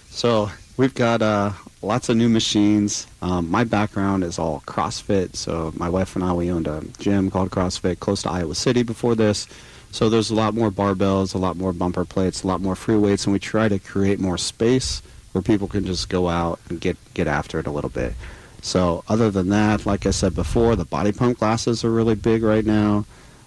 [0.09, 1.51] So we've got uh,
[1.81, 3.07] lots of new machines.
[3.21, 5.35] Um, my background is all CrossFit.
[5.35, 8.83] So my wife and I we owned a gym called CrossFit close to Iowa City
[8.83, 9.47] before this.
[9.91, 12.97] So there's a lot more barbells, a lot more bumper plates, a lot more free
[12.97, 15.01] weights, and we try to create more space
[15.31, 18.13] where people can just go out and get get after it a little bit.
[18.61, 22.43] So other than that, like I said before, the body pump classes are really big
[22.43, 23.05] right now.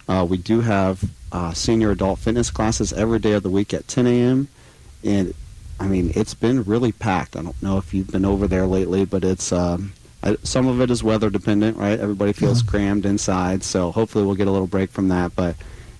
[0.08, 3.86] Uh, we do have uh, senior adult fitness classes every day of the week at
[3.86, 4.48] 10 a.m.
[5.04, 5.34] And
[5.78, 7.36] I mean, it's been really packed.
[7.36, 9.92] I don't know if you've been over there lately, but it's um,
[10.22, 11.98] I, some of it is weather dependent, right?
[11.98, 15.34] Everybody feels crammed inside, so hopefully we'll get a little break from that.
[15.34, 15.56] But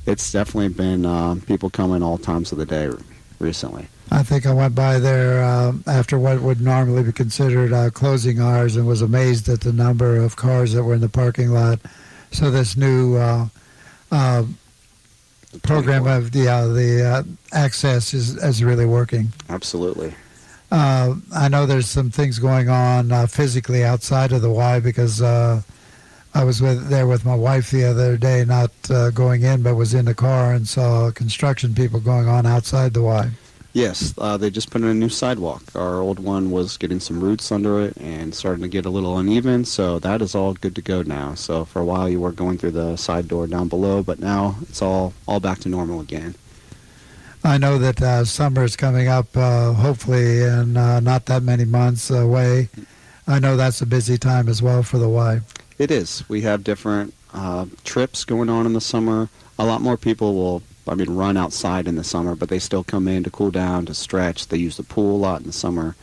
[0.07, 2.91] it's definitely been uh, people coming all times of the day
[3.39, 3.89] recently.
[4.11, 8.41] I think I went by there uh, after what would normally be considered uh, closing
[8.41, 11.79] hours and was amazed at the number of cars that were in the parking lot.
[12.33, 13.47] So this new uh,
[14.11, 14.45] uh,
[15.63, 19.33] program of the uh, the uh, access is is really working.
[19.49, 20.15] Absolutely.
[20.73, 25.21] Uh, I know there's some things going on uh, physically outside of the Y because
[25.21, 25.63] uh,
[26.33, 29.75] I was with, there with my wife the other day, not uh, going in, but
[29.75, 33.31] was in the car and saw construction people going on outside the Y.
[33.73, 35.63] Yes, uh, they just put in a new sidewalk.
[35.77, 39.17] Our old one was getting some roots under it and starting to get a little
[39.17, 41.35] uneven, so that is all good to go now.
[41.35, 44.57] So for a while you were going through the side door down below, but now
[44.63, 46.35] it's all all back to normal again.
[47.43, 51.65] I know that uh, summer is coming up, uh, hopefully, in uh, not that many
[51.65, 52.69] months away.
[53.27, 55.41] I know that's a busy time as well for the Y.
[55.79, 56.29] It is.
[56.29, 59.29] We have different uh, trips going on in the summer.
[59.59, 62.85] a lot more people will, I mean, run outside in the summer, but they still
[62.85, 64.49] come in to cool down, to stretch.
[64.49, 65.95] They use the pool a lot in the summer.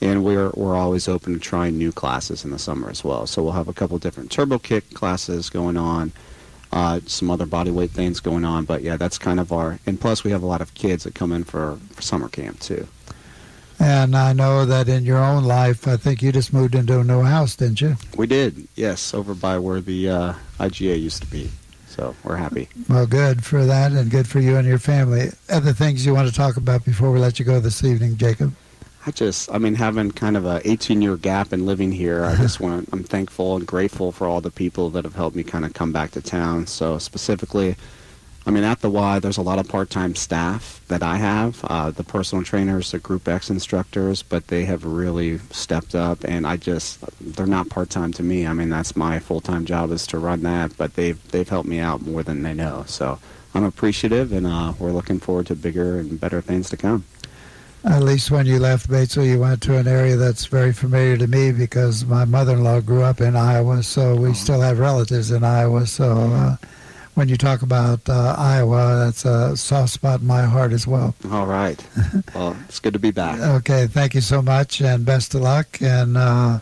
[0.00, 3.26] And we're, we're always open to trying new classes in the summer as well.
[3.26, 6.10] So we'll have a couple different turbo kick classes going on,
[6.72, 8.64] uh, some other body weight things going on.
[8.64, 11.14] But yeah, that's kind of our, and plus we have a lot of kids that
[11.14, 12.88] come in for, for summer camp too.
[13.78, 17.04] And I know that in your own life, I think you just moved into a
[17.04, 17.96] new house, didn't you?
[18.16, 21.50] We did, yes, over by where the uh, IGA used to be.
[21.92, 22.70] So we're happy.
[22.88, 25.30] Well, good for that, and good for you and your family.
[25.50, 28.54] Other things you want to talk about before we let you go this evening, Jacob?
[29.04, 32.36] I just, I mean, having kind of a 18 year gap in living here, I
[32.36, 35.66] just want, I'm thankful and grateful for all the people that have helped me kind
[35.66, 36.66] of come back to town.
[36.66, 37.76] So specifically,
[38.44, 41.92] I mean, at the Y, there's a lot of part-time staff that I have, uh,
[41.92, 46.56] the personal trainers, the Group X instructors, but they have really stepped up, and I
[46.56, 48.46] just, they're not part-time to me.
[48.46, 51.78] I mean, that's my full-time job is to run that, but they've they've helped me
[51.78, 52.84] out more than they know.
[52.88, 53.20] So
[53.54, 57.04] I'm appreciative, and uh, we're looking forward to bigger and better things to come.
[57.84, 61.26] At least when you left Batesville, you went to an area that's very familiar to
[61.26, 65.86] me because my mother-in-law grew up in Iowa, so we still have relatives in Iowa.
[65.86, 66.56] So uh,
[67.14, 71.14] when you talk about uh, Iowa, that's a soft spot in my heart as well.
[71.30, 71.84] All right.
[72.34, 73.40] well, it's good to be back.
[73.40, 75.80] Okay, thank you so much, and best of luck.
[75.82, 76.60] And uh,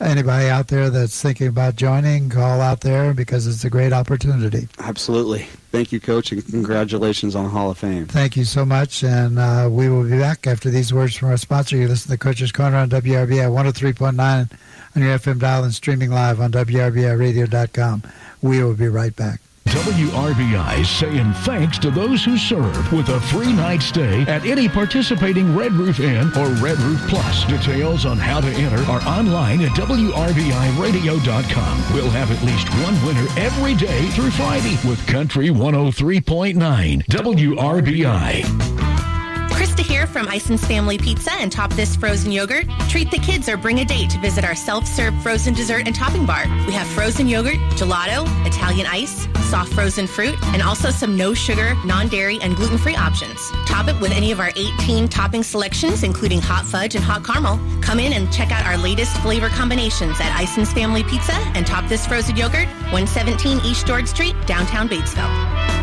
[0.00, 4.68] anybody out there that's thinking about joining, call out there because it's a great opportunity.
[4.78, 5.46] Absolutely.
[5.70, 8.06] Thank you, Coach, and congratulations on the Hall of Fame.
[8.06, 11.36] Thank you so much, and uh, we will be back after these words from our
[11.36, 11.76] sponsor.
[11.76, 14.58] You listen to Coach's Corner on WRBI 103.9
[14.96, 18.02] on your FM dial and streaming live on WRBIRadio.com.
[18.42, 19.40] We will be right back.
[19.66, 25.56] WRBI saying thanks to those who serve with a free night stay at any participating
[25.56, 27.44] Red Roof Inn or Red Roof Plus.
[27.44, 31.94] Details on how to enter are online at WRBIRadio.com.
[31.94, 38.73] We'll have at least one winner every day through Friday with Country 103.9 WRBI.
[39.74, 42.66] Krista here from Ison's Family Pizza and Top This Frozen Yogurt.
[42.88, 46.24] Treat the kids or bring a date to visit our self-serve frozen dessert and topping
[46.24, 46.44] bar.
[46.66, 51.74] We have frozen yogurt, gelato, Italian ice, soft frozen fruit, and also some no sugar,
[51.84, 53.50] non-dairy, and gluten-free options.
[53.66, 57.58] Top it with any of our 18 topping selections, including hot fudge and hot caramel.
[57.80, 61.88] Come in and check out our latest flavor combinations at Ison's Family Pizza and Top
[61.88, 65.73] This Frozen Yogurt, 117 East George Street, downtown Batesville.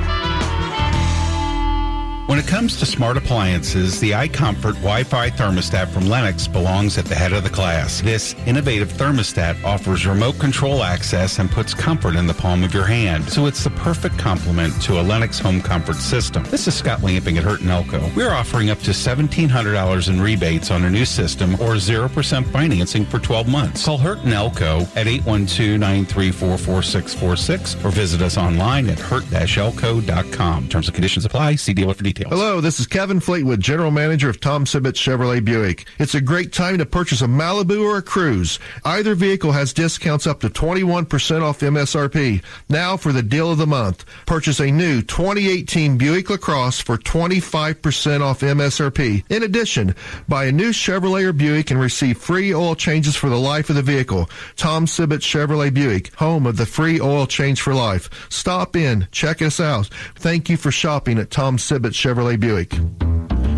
[2.32, 7.14] When it comes to smart appliances, the iComfort Wi-Fi thermostat from Lennox belongs at the
[7.14, 8.00] head of the class.
[8.00, 12.86] This innovative thermostat offers remote control access and puts comfort in the palm of your
[12.86, 16.46] hand, so it's the perfect complement to a Lennox home comfort system.
[16.46, 18.10] This is Scott Lamping at Hurt and Elko.
[18.16, 23.20] We're offering up to $1,700 in rebates on a new system or 0% financing for
[23.20, 23.84] 12 months.
[23.84, 30.70] Call Hurt and Elko at 812-934-4646 or visit us online at hurt-elko.com.
[30.70, 31.56] Terms and conditions apply.
[31.56, 32.21] See dealer for details.
[32.28, 35.86] Hello, this is Kevin Fleetwood, General Manager of Tom Sibbett Chevrolet Buick.
[35.98, 38.60] It's a great time to purchase a Malibu or a Cruze.
[38.86, 42.44] Either vehicle has discounts up to 21% off MSRP.
[42.70, 44.06] Now for the deal of the month.
[44.26, 49.24] Purchase a new 2018 Buick LaCrosse for 25% off MSRP.
[49.30, 49.96] In addition,
[50.28, 53.76] buy a new Chevrolet or Buick and receive free oil changes for the life of
[53.76, 54.30] the vehicle.
[54.56, 58.10] Tom Sibbett Chevrolet Buick, home of the free oil change for life.
[58.30, 59.88] Stop in, check us out.
[60.16, 62.78] Thank you for shopping at Tom Sibbett Chevrolet Buick.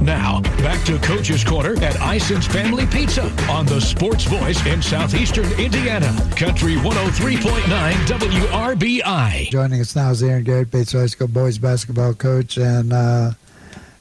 [0.02, 5.52] Now, back to Coach's Corner at Ison's Family Pizza on the Sports Voice in Southeastern
[5.60, 6.12] Indiana.
[6.36, 9.50] Country 103.9 WRBI.
[9.50, 12.58] Joining us now is Aaron Garrett, Bates High School boys basketball coach.
[12.58, 13.32] And, uh,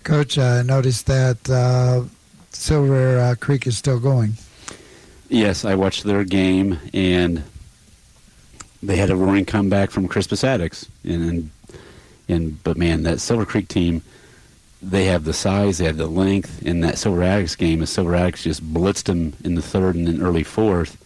[0.04, 2.02] Coach, I noticed that uh,
[2.50, 4.32] Silver uh, Creek is still going.
[5.28, 7.44] Yes, I watched their game, and
[8.82, 10.88] they had a roaring comeback from Crispus Attucks.
[11.04, 11.50] And, and,
[12.28, 14.02] and but man, that Silver Creek team,
[14.82, 16.62] they have the size, they have the length.
[16.62, 20.06] In that Silver Attucks game, as Silver Attucks just blitzed them in the third and
[20.08, 20.98] then early fourth,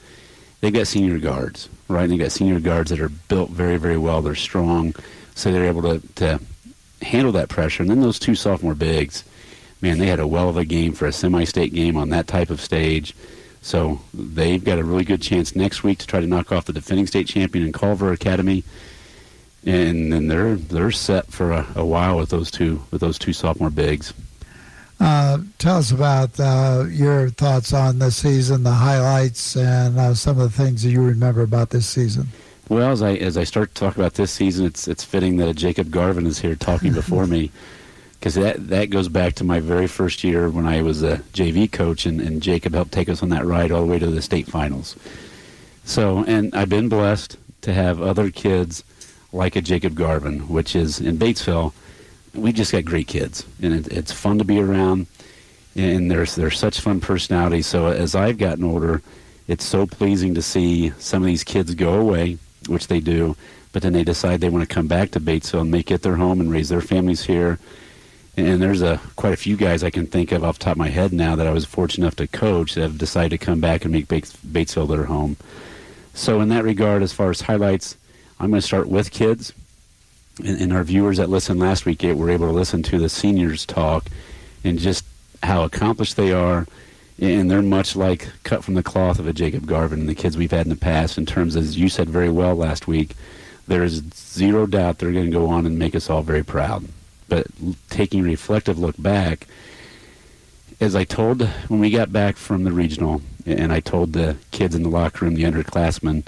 [0.60, 2.08] they got senior guards, right?
[2.08, 4.22] They got senior guards that are built very, very well.
[4.22, 4.94] They're strong,
[5.34, 6.40] so they're able to, to
[7.02, 7.82] handle that pressure.
[7.82, 9.24] And then those two sophomore bigs,
[9.82, 12.48] man, they had a well of a game for a semi-state game on that type
[12.48, 13.14] of stage.
[13.60, 16.72] So they've got a really good chance next week to try to knock off the
[16.72, 18.64] defending state champion in Culver Academy,
[19.66, 23.32] and then they're they're set for a, a while with those two with those two
[23.32, 24.14] sophomore bigs.
[24.98, 30.40] Uh, tell us about uh, your thoughts on this season, the highlights, and uh, some
[30.40, 32.26] of the things that you remember about this season.
[32.68, 35.54] Well, as I as I start to talk about this season, it's it's fitting that
[35.56, 37.50] Jacob Garvin is here talking before me,
[38.18, 41.70] because that that goes back to my very first year when I was a JV
[41.70, 44.22] coach, and, and Jacob helped take us on that ride all the way to the
[44.22, 44.96] state finals.
[45.84, 48.82] So, and I've been blessed to have other kids
[49.32, 51.72] like a Jacob Garvin, which is in Batesville.
[52.34, 55.06] We just got great kids, and it, it's fun to be around.
[55.74, 57.66] And there's there's such fun personalities.
[57.66, 59.02] So as I've gotten older,
[59.48, 63.36] it's so pleasing to see some of these kids go away, which they do,
[63.72, 66.16] but then they decide they want to come back to Batesville and make it their
[66.16, 67.58] home and raise their families here.
[68.38, 70.78] And there's a quite a few guys I can think of off the top of
[70.78, 73.60] my head now that I was fortunate enough to coach that have decided to come
[73.60, 75.36] back and make Bates, Batesville their home.
[76.12, 77.96] So in that regard, as far as highlights,
[78.38, 79.52] I'm going to start with kids.
[80.44, 83.08] And, and our viewers that listened last week eh, were able to listen to the
[83.08, 84.06] seniors talk
[84.64, 85.04] and just
[85.42, 86.66] how accomplished they are.
[87.18, 90.36] And they're much like cut from the cloth of a Jacob Garvin and the kids
[90.36, 93.14] we've had in the past in terms, as you said very well last week,
[93.66, 96.84] there is zero doubt they're going to go on and make us all very proud.
[97.28, 97.46] But
[97.88, 99.46] taking a reflective look back,
[100.78, 104.74] as I told when we got back from the regional, and I told the kids
[104.74, 106.24] in the locker room, the underclassmen,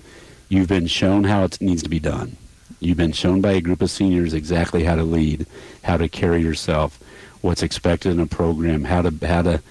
[0.48, 2.36] you've been shown how it needs to be done.
[2.80, 5.46] You've been shown by a group of seniors exactly how to lead,
[5.82, 6.98] how to carry yourself,
[7.40, 9.62] what's expected in a program, how to how to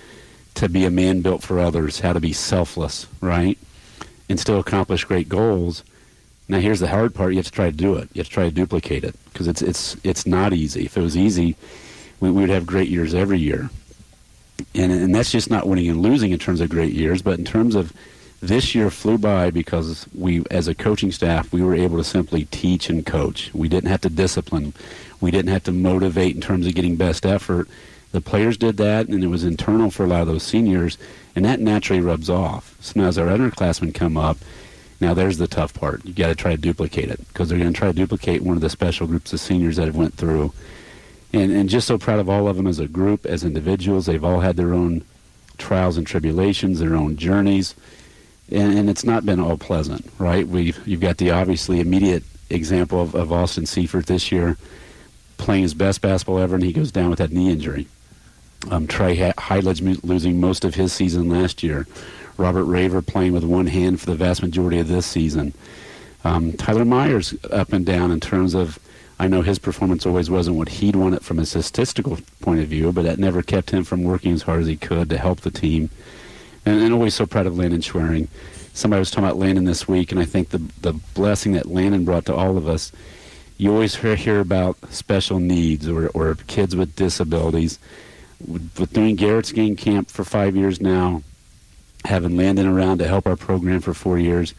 [0.55, 3.57] to be a man built for others, how to be selfless, right,
[4.27, 5.83] and still accomplish great goals.
[6.49, 8.09] Now here's the hard part: you have to try to do it.
[8.13, 10.85] You have to try to duplicate it because it's it's it's not easy.
[10.85, 11.55] If it was easy,
[12.19, 13.69] we, we would have great years every year.
[14.75, 17.45] And and that's just not winning and losing in terms of great years, but in
[17.45, 17.93] terms of
[18.41, 22.45] this year flew by because we, as a coaching staff, we were able to simply
[22.45, 23.51] teach and coach.
[23.53, 24.73] We didn't have to discipline.
[25.19, 27.67] We didn't have to motivate in terms of getting best effort.
[28.11, 30.97] The players did that, and it was internal for a lot of those seniors,
[31.35, 32.75] and that naturally rubs off.
[32.79, 34.37] So now as our underclassmen come up,
[35.01, 36.05] now there's the tough part.
[36.05, 38.55] You got to try to duplicate it because they're going to try to duplicate one
[38.55, 40.53] of the special groups of seniors that have went through.
[41.33, 44.05] And, and just so proud of all of them as a group, as individuals.
[44.05, 45.03] They've all had their own
[45.57, 47.75] trials and tribulations, their own journeys
[48.51, 50.47] and, and it's not been all pleasant, right?
[50.47, 54.57] We you've got the obviously immediate example of, of Austin Seifert this year
[55.37, 57.87] playing his best basketball ever, and he goes down with that knee injury.
[58.71, 61.87] Um, Trey Heidledge losing most of his season last year.
[62.37, 65.53] Robert Raver playing with one hand for the vast majority of this season.
[66.23, 68.79] Um, Tyler Myers up and down in terms of,
[69.19, 72.67] I know his performance always wasn't what he'd want it from a statistical point of
[72.67, 75.41] view, but that never kept him from working as hard as he could to help
[75.41, 75.89] the team
[76.67, 78.27] and, and always so proud of Landon Schwerin.
[78.73, 82.05] Somebody was talking about Landon this week, and I think the the blessing that Landon
[82.05, 82.91] brought to all of us.
[83.57, 87.79] You always hear, hear about special needs or, or kids with disabilities.
[88.45, 91.23] With, with doing Garrett's game camp for five years now,
[92.05, 94.53] having Landon around to help our program for four years,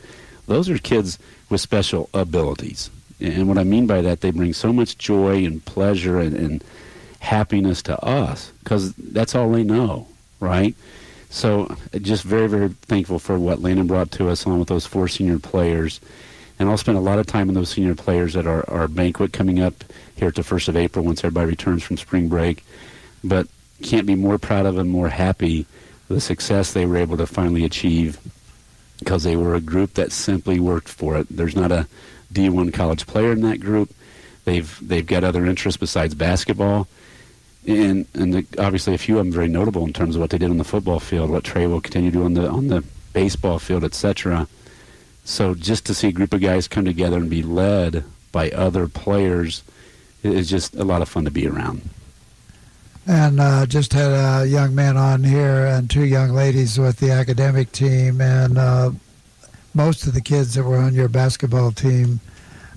[0.49, 1.17] those are kids
[1.49, 2.91] with special abilities.
[3.21, 6.65] And what I mean by that, they bring so much joy and pleasure and, and
[7.21, 10.09] happiness to us because that's all they know,
[10.41, 10.75] right?
[11.31, 15.09] So just very, very thankful for what Landon brought to us along with those four
[15.09, 16.01] senior players.
[16.59, 19.33] And I'll spend a lot of time on those senior players at our, our banquet
[19.33, 19.85] coming up
[20.16, 22.64] here at the 1st of April once everybody returns from spring break.
[23.22, 23.47] But
[23.83, 25.66] can't be more proud of and more happy
[26.09, 28.18] the success they were able to finally achieve
[28.99, 31.26] because they were a group that simply worked for it.
[31.31, 31.87] There's not a
[32.33, 33.91] D1 college player in that group.
[34.45, 36.89] They've they've got other interests besides basketball
[37.69, 40.39] and and the, obviously a few of them very notable in terms of what they
[40.39, 42.83] did on the football field, what Trey will continue to do on the on the
[43.12, 44.49] baseball field, etc.
[45.25, 48.89] So just to see a group of guys come together and be led by other
[48.89, 49.62] players
[50.23, 51.83] is just a lot of fun to be around.
[53.07, 57.11] And uh, just had a young man on here and two young ladies with the
[57.11, 58.91] academic team, and uh,
[59.75, 62.21] most of the kids that were on your basketball team,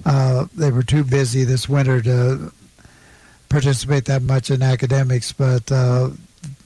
[0.05, 2.51] uh, they were too busy this winter to
[3.51, 6.09] participate that much in academics, but uh,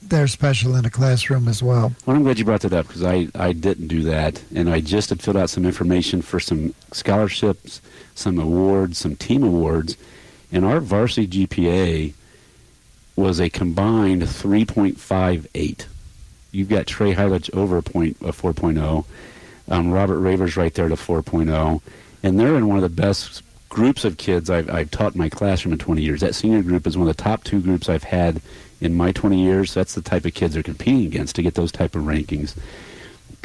[0.03, 1.93] they're special in the classroom as well.
[2.05, 4.41] Well, I'm glad you brought that up because I, I didn't do that.
[4.53, 7.81] And I just had filled out some information for some scholarships,
[8.13, 9.97] some awards, some team awards.
[10.51, 12.13] And our varsity GPA
[13.15, 15.86] was a combined 3.58.
[16.51, 19.05] You've got Trey Heilich over a, point, a 4.0.
[19.67, 21.81] Um, Robert Raver's right there to 4.0.
[22.21, 23.41] And they're in one of the best
[23.76, 26.21] groups of kids I've, I've taught in my classroom in 20 years.
[26.21, 28.41] That senior group is one of the top two groups I've had
[28.80, 29.73] in my 20 years.
[29.73, 32.57] That's the type of kids they're competing against to get those type of rankings.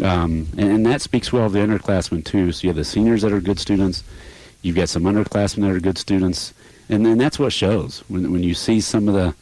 [0.00, 2.52] Um, and, and, that speaks well of the underclassmen, too.
[2.52, 4.04] So you have the seniors that are good students.
[4.62, 6.54] You've got some underclassmen that are good students.
[6.88, 8.04] And then that's what shows.
[8.06, 9.34] When, when you see some of the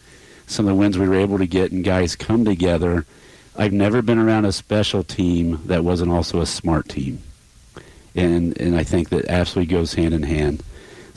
[0.47, 3.05] some of the wins we were able to get and guys come together,
[3.57, 7.21] I've never been around a special team that wasn't also a smart team.
[8.15, 10.63] And, and I think that absolutely goes hand in hand.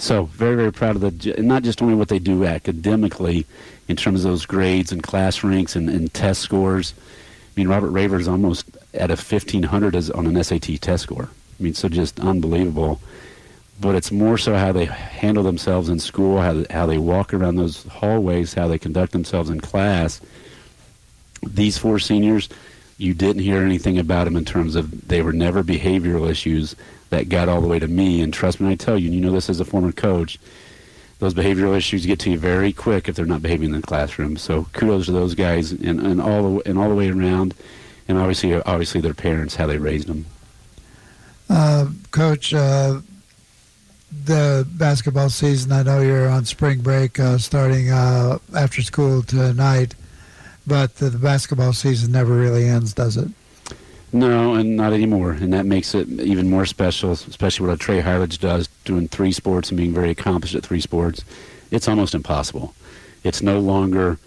[0.02, 3.46] So very, very proud of the, not just only what they do academically
[3.88, 6.96] in terms of those grades and class ranks and, and test scores.
[6.98, 11.30] I mean, Robert Raver is almost at a 1500 as on an SAT test score.
[11.60, 13.00] I mean, so just unbelievable.
[13.80, 17.58] but it's more so how they handle themselves in school, how how they walk around
[17.58, 20.20] those hallways, how they conduct themselves in class.
[21.46, 22.50] These four seniors,
[22.98, 26.76] you didn't hear anything about them in terms of they were never behavioral issues
[27.12, 28.22] that got all the way to me.
[28.22, 30.40] And trust me, I tell you, and you know this as a former coach,
[31.20, 34.38] those behavioral issues get to you very quick if they're not behaving in the classroom.
[34.38, 37.54] So kudos to those guys and, and all the and all the way around,
[38.08, 40.26] and obviously obviously their parents how they raised them.
[41.48, 43.02] Uh, Coach, uh,
[44.26, 45.72] the basketball season.
[45.72, 49.96] I know you're on spring break, uh, starting uh, after school tonight,
[50.66, 53.28] but the, the basketball season never really ends, does it?
[54.14, 55.32] No, and not anymore.
[55.32, 59.70] And that makes it even more special, especially what Trey Hyledge does, doing three sports
[59.70, 61.24] and being very accomplished at three sports.
[61.72, 62.74] It's almost impossible.
[63.24, 64.18] It's no longer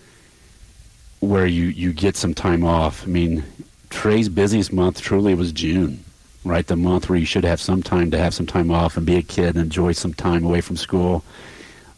[1.20, 3.04] where you, you get some time off.
[3.04, 3.44] I mean,
[3.90, 6.02] Trey's busiest month truly was June,
[6.44, 6.66] right?
[6.66, 9.16] The month where you should have some time to have some time off and be
[9.16, 11.24] a kid and enjoy some time away from school.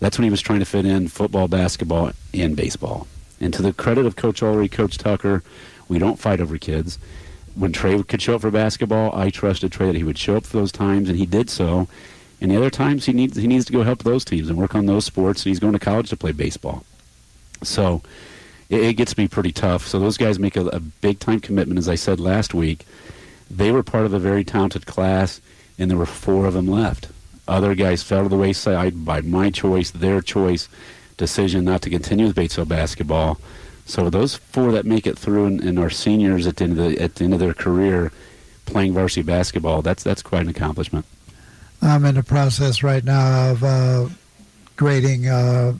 [0.01, 3.07] That's when he was trying to fit in football, basketball, and baseball.
[3.41, 5.43] And to the credit of Coach Ulrey, Coach Tucker,
[5.89, 6.99] we don't fight over kids
[7.57, 10.44] when Trey could show up for basketball, I trusted Trey that he would show up
[10.44, 11.88] for those times, and he did so.
[12.40, 14.74] And the other times, he needs he needs to go help those teams and work
[14.74, 15.42] on those sports.
[15.44, 16.84] And he's going to college to play baseball,
[17.62, 18.02] so
[18.68, 19.86] it, it gets to be pretty tough.
[19.86, 21.78] So those guys make a, a big time commitment.
[21.78, 22.86] As I said last week,
[23.50, 25.40] they were part of a very talented class,
[25.78, 27.09] and there were four of them left.
[27.48, 30.68] Other guys fell to the wayside by my choice, their choice,
[31.16, 33.38] decision not to continue with Batesville basketball.
[33.87, 36.78] So those four that make it through and, and are seniors at the end of
[36.78, 38.11] the, at the end of their career
[38.66, 41.07] playing varsity basketball, that's that's quite an accomplishment.
[41.80, 44.09] I'm in the process right now of uh,
[44.74, 45.74] grading uh,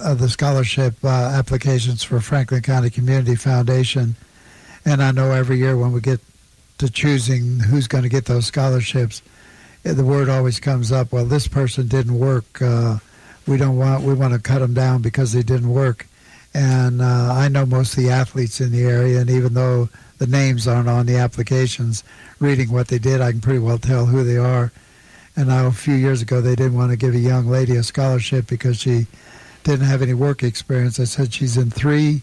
[0.00, 4.14] uh, the scholarship uh, applications for Franklin County Community Foundation,
[4.84, 6.20] and I know every year when we get
[6.78, 9.22] to choosing who's going to get those scholarships,
[9.84, 11.12] eh, the word always comes up.
[11.12, 12.62] Well, this person didn't work.
[12.62, 12.98] Uh,
[13.48, 16.06] we don't want we want to cut them down because they didn't work
[16.54, 19.88] and uh, I know most of the athletes in the area, and even though
[20.18, 22.04] the names aren't on the applications,
[22.38, 24.70] reading what they did, I can pretty well tell who they are.
[25.36, 27.82] And now, a few years ago, they didn't want to give a young lady a
[27.82, 29.08] scholarship because she
[29.64, 31.00] didn't have any work experience.
[31.00, 32.22] I said she's in three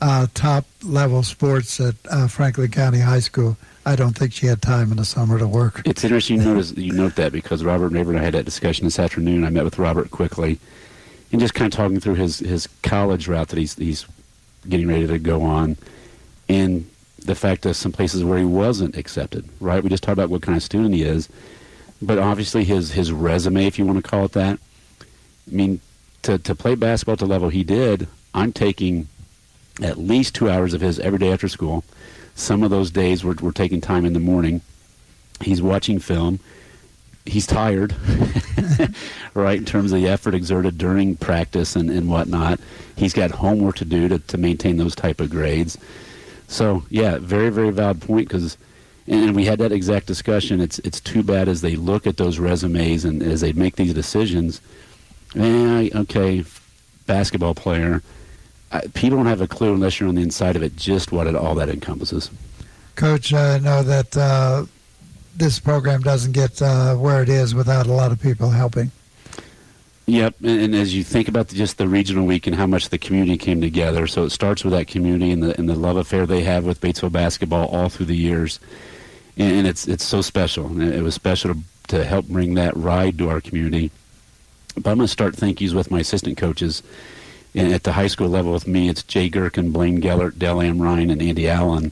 [0.00, 3.58] uh, top level sports at uh, Franklin County High School.
[3.84, 5.82] I don't think she had time in the summer to work.
[5.84, 8.84] It's interesting you notice you note that because Robert Neighbor and I had that discussion
[8.84, 9.44] this afternoon.
[9.44, 10.58] I met with Robert quickly
[11.32, 14.06] and just kind of talking through his his college route that he's he's
[14.68, 15.76] getting ready to go on,
[16.48, 19.48] and the fact that some places where he wasn't accepted.
[19.60, 21.28] Right, we just talked about what kind of student he is,
[22.00, 24.58] but obviously his his resume, if you want to call it that.
[25.50, 25.80] I mean,
[26.22, 29.08] to to play basketball at the level he did, I'm taking
[29.82, 31.84] at least two hours of his every day after school.
[32.34, 34.60] Some of those days we're, we're taking time in the morning.
[35.40, 36.40] He's watching film
[37.26, 37.94] he's tired,
[39.34, 42.60] right, in terms of the effort exerted during practice and, and whatnot.
[42.96, 45.78] He's got homework to do to, to maintain those type of grades.
[46.48, 48.56] So, yeah, very, very valid point because,
[49.06, 50.60] and we had that exact discussion.
[50.60, 53.94] It's, it's too bad as they look at those resumes and as they make these
[53.94, 54.60] decisions,
[55.34, 56.44] eh, okay,
[57.06, 58.02] basketball player,
[58.94, 61.34] people don't have a clue unless you're on the inside of it just what it,
[61.34, 62.30] all that encompasses.
[62.94, 64.64] Coach, I know that uh,
[65.36, 68.90] this program doesn't get uh, where it is without a lot of people helping.
[70.06, 73.36] Yep, and, as you think about just the regional week and how much the community
[73.36, 76.42] came together, so it starts with that community and the and the love affair they
[76.42, 78.60] have with Batesville basketball all through the years,
[79.36, 80.80] and, it's it's so special.
[80.80, 83.90] It was special to, to help bring that ride to our community.
[84.76, 86.82] But I'm going to start thank yous with my assistant coaches.
[87.54, 91.10] And at the high school level with me, it's Jay Gherkin, Blaine Gellert, Dell Amrine,
[91.10, 91.90] and Andy Allen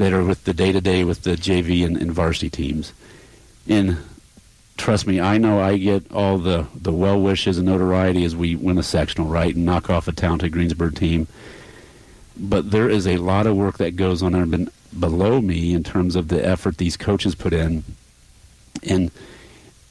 [0.00, 2.94] that are with the day to day with the JV and, and, varsity teams.
[3.68, 3.98] And
[4.78, 8.56] trust me, I know I get all the, the well wishes and notoriety as we
[8.56, 11.26] win a sectional, right, and knock off a talented Greensburg team.
[12.34, 16.28] But there is a lot of work that goes on below me in terms of
[16.28, 17.84] the effort these coaches put in.
[18.82, 19.10] And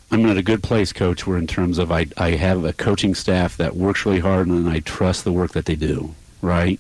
[0.10, 3.14] I'm in a good place, coach, where in terms of I, I have a coaching
[3.14, 6.80] staff that works really hard and I trust the work that they do, right?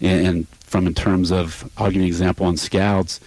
[0.00, 3.20] And from in terms of, I'll give you an example on scouts.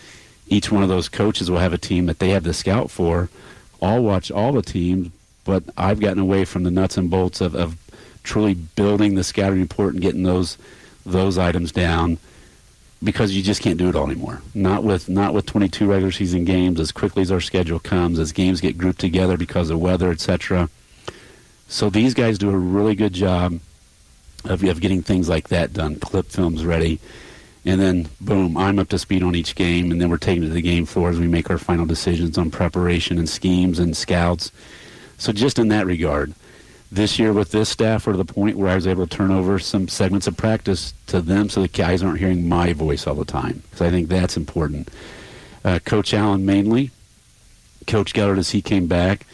[0.47, 3.29] Each one of those coaches will have a team that they have the scout for.
[3.81, 5.09] I'll watch all the teams,
[5.45, 7.77] but I've gotten away from the nuts and bolts of, of
[8.23, 10.57] truly building the scouting report and getting those
[11.05, 12.17] those items down
[13.01, 14.41] because you just can't do it all anymore.
[14.53, 18.31] Not with not with 22 regular season games as quickly as our schedule comes, as
[18.31, 20.69] games get grouped together because of weather, etc.
[21.67, 23.59] So these guys do a really good job
[24.45, 26.99] of, of getting things like that done, clip films ready,
[27.65, 30.49] and then boom, I'm up to speed on each game, and then we're taken to
[30.49, 34.51] the game floor as we make our final decisions on preparation and schemes and scouts.
[35.17, 36.33] So just in that regard,
[36.91, 39.31] this year with this staff, we're to the point where I was able to turn
[39.31, 43.15] over some segments of practice to them, so the guys aren't hearing my voice all
[43.15, 43.61] the time.
[43.75, 44.89] So I think that's important.
[45.63, 46.89] Uh, Coach Allen mainly,
[47.85, 49.25] Coach Gellert as he came back,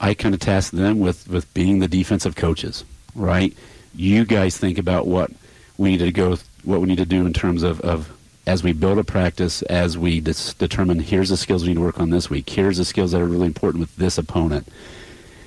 [0.00, 2.84] I kind of tasked them with with being the defensive coaches,
[3.14, 3.56] right?
[3.94, 5.30] You guys think about what
[5.78, 8.12] we need to go what we need to do in terms of, of
[8.46, 11.80] as we build a practice, as we dis- determine here's the skills we need to
[11.80, 14.68] work on this week, here's the skills that are really important with this opponent.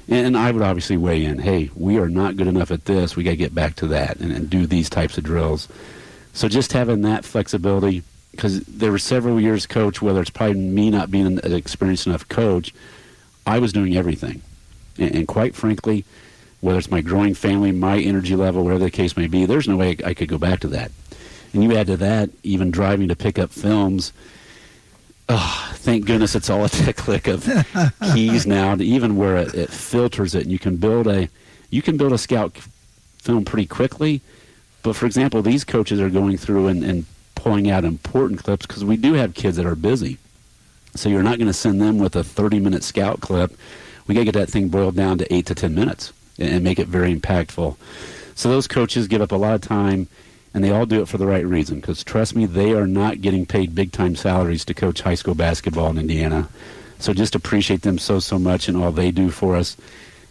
[0.08, 3.24] And I would obviously weigh in, hey, we are not good enough at this, we
[3.24, 5.68] got to get back to that and, and do these types of drills.
[6.34, 10.92] So just having that flexibility, because there were several years, coach, whether it's probably me
[10.92, 12.74] not being an experienced enough coach,
[13.48, 14.42] I was doing everything.
[14.98, 16.06] And, and quite frankly,
[16.62, 19.78] whether it's my growing family, my energy level, whatever the case may be, there's no
[19.78, 20.92] way I could go back to that.
[21.56, 24.12] And you add to that even driving to pick up films.
[25.30, 27.48] Oh, thank goodness it's all a the click of
[28.14, 28.76] keys now.
[28.76, 31.30] To even where it, it filters it, and you can build a
[31.70, 32.58] you can build a scout
[33.20, 34.20] film pretty quickly.
[34.84, 38.84] But for example, these coaches are going through and, and pulling out important clips because
[38.84, 40.18] we do have kids that are busy.
[40.94, 43.58] So you're not going to send them with a 30 minute scout clip.
[44.08, 46.64] We got to get that thing boiled down to eight to 10 minutes and, and
[46.66, 47.78] make it very impactful.
[48.36, 50.10] So those coaches give up a lot of time
[50.56, 51.82] and they all do it for the right reason.
[51.82, 55.36] Because trust me, they are not getting paid big time salaries to coach high school
[55.36, 56.48] basketball in Indiana.
[56.98, 59.76] So just appreciate them so so much and all they do for us.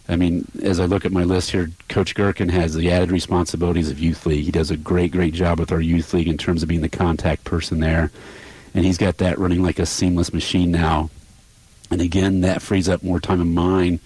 [0.09, 3.91] I mean, as I look at my list here, Coach Gherkin has the added responsibilities
[3.91, 4.45] of youth league.
[4.45, 6.89] He does a great great job with our youth league in terms of being the
[6.89, 8.09] contact person there,
[8.73, 11.11] and he's got that running like a seamless machine now.
[11.91, 13.99] And again, that frees up more time of mine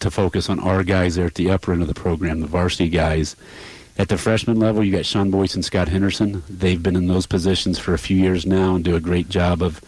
[0.00, 2.90] to focus on our guys there at the upper end of the program, the varsity
[2.90, 3.36] guys
[3.98, 6.42] at the freshman level, you got Sean Boyce and Scott Henderson.
[6.48, 9.62] They've been in those positions for a few years now and do a great job
[9.62, 9.80] of,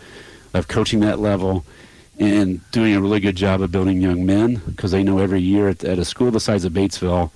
[0.55, 1.65] of coaching that level
[2.19, 5.69] and doing a really good job of building young men because they know every year
[5.69, 7.31] at, at a school the size of Batesville,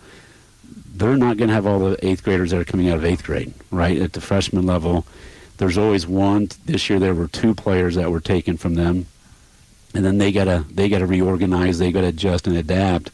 [0.95, 3.25] they're not going to have all the eighth graders that are coming out of eighth
[3.25, 4.01] grade, right?
[4.01, 5.07] At the freshman level,
[5.59, 6.49] there's always one.
[6.65, 9.07] This year there were two players that were taken from them,
[9.95, 13.11] and then they gotta they gotta reorganize, they gotta adjust and adapt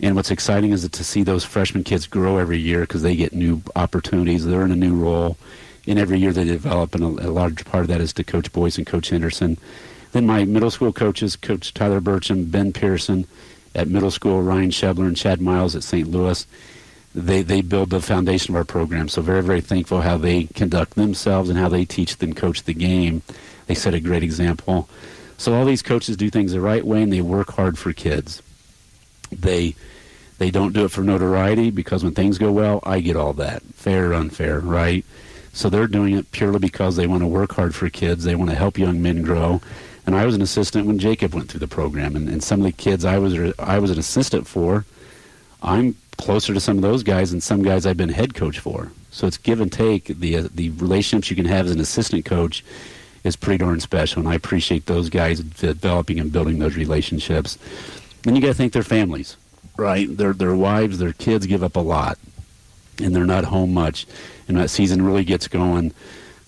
[0.00, 3.32] and what's exciting is to see those freshman kids grow every year because they get
[3.32, 4.44] new opportunities.
[4.44, 5.36] They're in a new role.
[5.86, 8.52] And every year they develop, and a, a large part of that is to Coach
[8.52, 9.58] Boyce and Coach Henderson.
[10.12, 13.26] Then my middle school coaches, Coach Tyler Burcham, Ben Pearson
[13.74, 16.08] at middle school, Ryan Shebler and Chad Miles at St.
[16.08, 16.46] Louis.
[17.14, 19.08] They, they build the foundation of our program.
[19.08, 22.74] So very, very thankful how they conduct themselves and how they teach and coach the
[22.74, 23.22] game.
[23.66, 24.88] They set a great example.
[25.36, 28.42] So all these coaches do things the right way and they work hard for kids.
[29.40, 29.74] They
[30.38, 33.62] they don't do it for notoriety because when things go well, I get all that,
[33.74, 35.04] fair or unfair, right?
[35.52, 38.24] So they're doing it purely because they want to work hard for kids.
[38.24, 39.60] They want to help young men grow.
[40.06, 42.64] And I was an assistant when Jacob went through the program, and, and some of
[42.64, 44.84] the kids I was I was an assistant for,
[45.62, 48.90] I'm closer to some of those guys than some guys I've been head coach for.
[49.10, 50.06] So it's give and take.
[50.06, 52.64] The uh, the relationships you can have as an assistant coach
[53.22, 57.58] is pretty darn special, and I appreciate those guys developing and building those relationships.
[58.26, 59.36] And you got to thank their families
[59.76, 60.14] right?
[60.16, 62.18] Their their wives, their kids give up a lot,
[62.98, 64.06] and they're not home much.
[64.48, 65.92] And that season really gets going,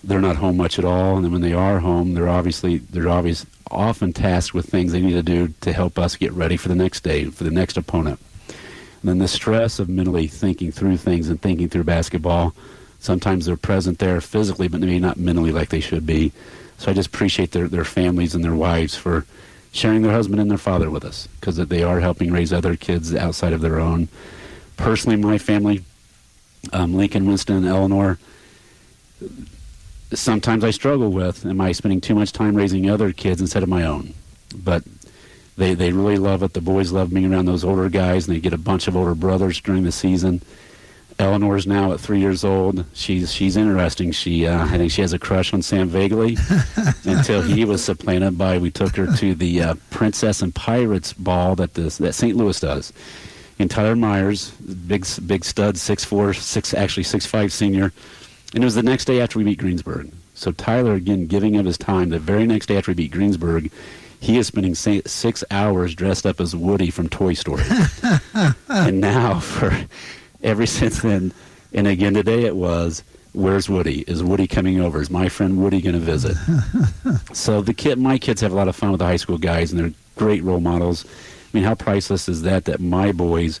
[0.03, 1.15] they're not home much at all.
[1.15, 5.01] And then when they are home, they're obviously they're obvious often tasked with things they
[5.01, 7.77] need to do to help us get ready for the next day, for the next
[7.77, 8.19] opponent.
[8.47, 12.53] And then the stress of mentally thinking through things and thinking through basketball.
[12.99, 16.31] Sometimes they're present there physically, but maybe not mentally like they should be.
[16.77, 19.25] So I just appreciate their, their families and their wives for
[19.75, 23.13] sharing their husband and their father with us because they are helping raise other kids
[23.13, 24.07] outside of their own.
[24.77, 25.83] Personally, my family,
[26.71, 28.17] um, Lincoln, Winston, and Eleanor,
[30.13, 33.69] sometimes I struggle with am I spending too much time raising other kids instead of
[33.69, 34.13] my own?
[34.55, 34.83] But
[35.57, 36.53] they, they really love it.
[36.53, 39.15] The boys love being around those older guys, and they get a bunch of older
[39.15, 40.41] brothers during the season.
[41.17, 42.83] Eleanor's now at three years old.
[42.93, 44.11] She's she's interesting.
[44.11, 46.37] She uh, I think she has a crush on Sam Vagley
[47.05, 48.57] until he was supplanted by.
[48.57, 52.35] We took her to the uh, Princess and Pirates ball that this that St.
[52.35, 52.91] Louis does.
[53.57, 57.93] And Tyler Myers, big big stud, six four, six actually six five senior,
[58.53, 60.11] and it was the next day after we beat Greensburg.
[60.33, 62.09] So Tyler again giving of his time.
[62.09, 63.71] The very next day after we beat Greensburg,
[64.19, 67.63] he is spending six hours dressed up as Woody from Toy Story.
[68.69, 69.71] and now for
[70.45, 71.33] ever since then.
[71.73, 74.01] And again today it was, where's Woody?
[74.01, 75.01] Is Woody coming over?
[75.01, 76.37] Is my friend Woody going to visit?
[77.33, 79.71] so the kid, my kids have a lot of fun with the high school guys,
[79.71, 81.05] and they're great role models.
[81.05, 82.65] I mean, how priceless is that?
[82.65, 83.59] That my boys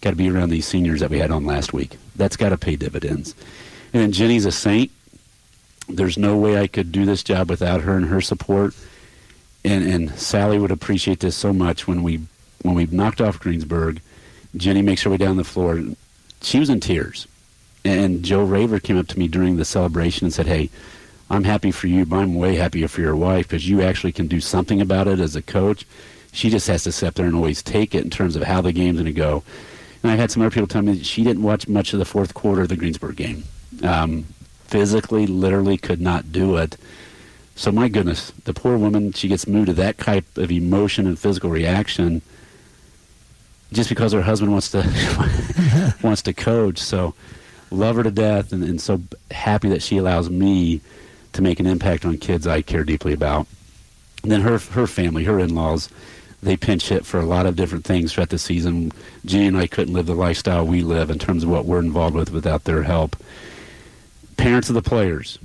[0.00, 1.96] got to be around these seniors that we had on last week.
[2.14, 3.34] That's got to pay dividends.
[3.92, 4.90] And then Jenny's a saint.
[5.88, 8.74] there's no way I could do this job without her and her support.
[9.64, 12.20] And, and Sally would appreciate this so much when we
[12.62, 14.00] when we knocked off Greensburg.
[14.56, 15.80] Jenny makes her way down the floor.
[16.46, 17.26] She was in tears,
[17.84, 20.70] and Joe Raver came up to me during the celebration and said, "Hey,
[21.28, 24.28] I'm happy for you, but I'm way happier for your wife because you actually can
[24.28, 25.84] do something about it as a coach.
[26.30, 28.70] She just has to sit there and always take it in terms of how the
[28.70, 29.42] game's going to go."
[30.04, 32.32] And I've had some other people tell me she didn't watch much of the fourth
[32.32, 33.42] quarter of the Greensburg game.
[33.82, 34.26] Um,
[34.66, 36.76] physically, literally could not do it.
[37.56, 41.18] So my goodness, the poor woman, she gets moved to that type of emotion and
[41.18, 42.22] physical reaction
[43.72, 44.78] just because her husband wants to
[46.02, 46.78] wants to coach.
[46.78, 47.14] So
[47.70, 49.00] love her to death and, and so
[49.30, 50.80] happy that she allows me
[51.32, 53.46] to make an impact on kids I care deeply about.
[54.22, 55.88] And then her her family, her in-laws,
[56.42, 58.92] they pinch hit for a lot of different things throughout the season.
[59.24, 62.14] Jeannie and I couldn't live the lifestyle we live in terms of what we're involved
[62.14, 63.16] with without their help.
[64.36, 65.38] Parents of the players.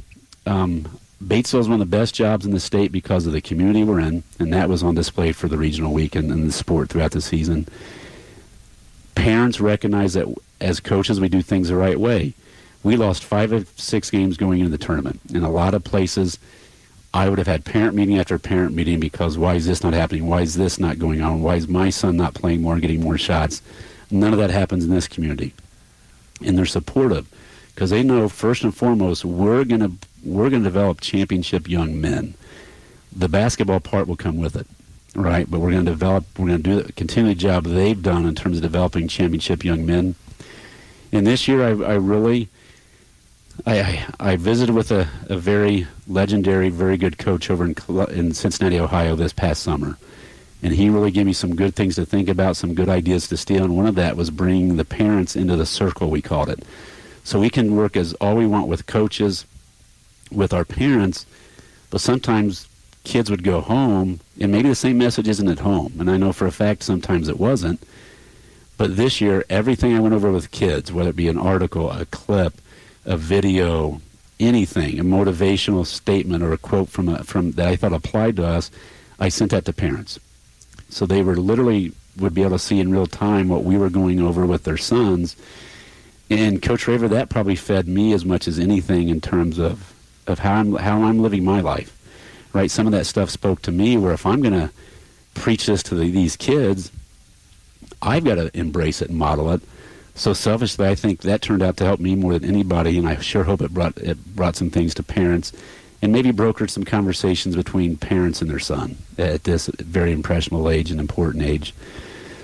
[0.46, 0.88] Um,
[1.24, 4.00] Batesville is one of the best jobs in the state because of the community we're
[4.00, 7.12] in, and that was on display for the regional week and, and the sport throughout
[7.12, 7.68] the season.
[9.16, 10.28] Parents recognize that
[10.60, 12.34] as coaches, we do things the right way.
[12.84, 15.20] We lost five of six games going into the tournament.
[15.34, 16.40] In a lot of places,
[17.14, 20.28] I would have had parent meeting after parent meeting because why is this not happening?
[20.28, 21.42] Why is this not going on?
[21.42, 23.62] Why is my son not playing more and getting more shots?
[24.10, 25.54] None of that happens in this community.
[26.44, 27.28] And they're supportive
[27.76, 29.92] because they know first and foremost we're going to
[30.24, 32.36] we're going to develop championship young men.
[33.14, 34.68] The basketball part will come with it,
[35.16, 35.50] right?
[35.50, 38.36] But we're going to develop, we're going to do continue the job they've done in
[38.36, 40.16] terms of developing championship young men.
[41.12, 42.50] And this year, I, I really,
[43.66, 47.76] I, I, I visited with a, a very legendary, very good coach over in,
[48.10, 49.98] in Cincinnati, Ohio this past summer.
[50.64, 53.38] And he really gave me some good things to think about, some good ideas to
[53.38, 53.64] steal.
[53.64, 56.64] And one of that was bringing the parents into the circle, we called it.
[57.24, 59.46] So we can work as all we want with coaches,
[60.32, 61.26] with our parents,
[61.90, 62.68] but sometimes
[63.04, 65.94] kids would go home and maybe the same message isn't at home.
[66.00, 67.82] And I know for a fact sometimes it wasn't.
[68.78, 72.06] But this year, everything I went over with kids, whether it be an article, a
[72.06, 72.56] clip,
[73.06, 74.02] a video,
[74.40, 78.46] anything, a motivational statement or a quote from a, from that I thought applied to
[78.46, 78.72] us,
[79.20, 80.20] I sent that to parents.
[80.90, 83.90] So they were literally would be able to see in real time what we were
[83.90, 85.36] going over with their sons.
[86.30, 89.94] And Coach Raver, that probably fed me as much as anything in terms of
[90.28, 91.98] of how I'm how I'm living my life.
[92.54, 92.70] Right?
[92.70, 94.72] Some of that stuff spoke to me where if I'm going to
[95.34, 96.92] preach this to the, these kids,
[98.02, 99.62] I've got to embrace it and model it.
[100.16, 103.18] So selfishly, I think that turned out to help me more than anybody, and I
[103.18, 105.54] sure hope it brought it brought some things to parents,
[106.02, 110.92] and maybe brokered some conversations between parents and their son at this very impressionable age
[110.92, 111.74] and important age.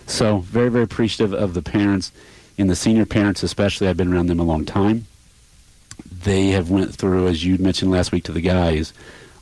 [0.05, 2.13] So very very appreciative of the parents,
[2.57, 3.89] and the senior parents especially.
[3.89, 5.05] I've been around them a long time
[6.23, 8.93] they have went through, as you mentioned last week to the guys,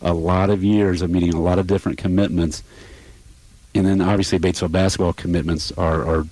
[0.06, 2.64] a lot of years of meeting a lot of different commitments,
[3.74, 6.26] and then obviously Batesville basketball commitments are, are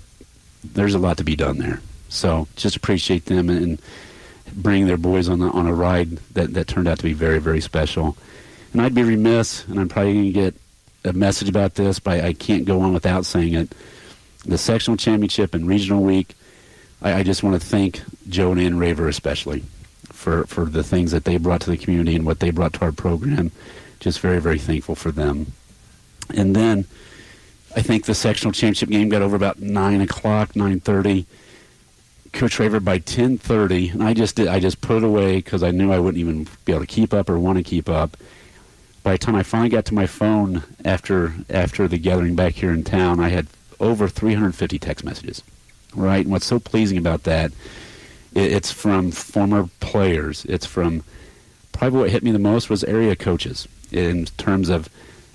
[0.64, 1.82] there's a lot to be done there.
[2.08, 3.82] So just appreciate them and,
[4.56, 7.40] bringing their boys on the, on a ride that, that turned out to be very
[7.40, 8.16] very special.
[8.72, 10.56] And I'd be remiss, and I'm probably going to get
[11.06, 13.74] a message about this, but I can't go on without saying it.
[14.46, 16.36] The sectional championship and regional week,
[17.02, 19.64] I, I just want to thank Joe and Ann Raver especially
[20.24, 22.82] for, for the things that they brought to the community and what they brought to
[22.82, 23.52] our program.
[24.00, 25.52] Just very, very thankful for them.
[26.34, 26.86] And then
[27.76, 31.26] I think the sectional championship game got over about 9 o'clock, 9.30.
[32.32, 35.70] Coach Raver by 10.30, and I just did, I just put it away because I
[35.70, 38.18] knew I wouldn't even be able to keep up or want to keep up.
[39.04, 42.72] By the time I finally got to my phone after after the gathering back here
[42.72, 43.48] in town, I had
[43.80, 45.44] over 350 text messages.
[45.94, 47.52] Right, and what's so pleasing about that
[48.36, 50.46] it's from former players.
[50.46, 51.04] It's from
[51.72, 54.90] probably what hit me the most was area coaches in terms of,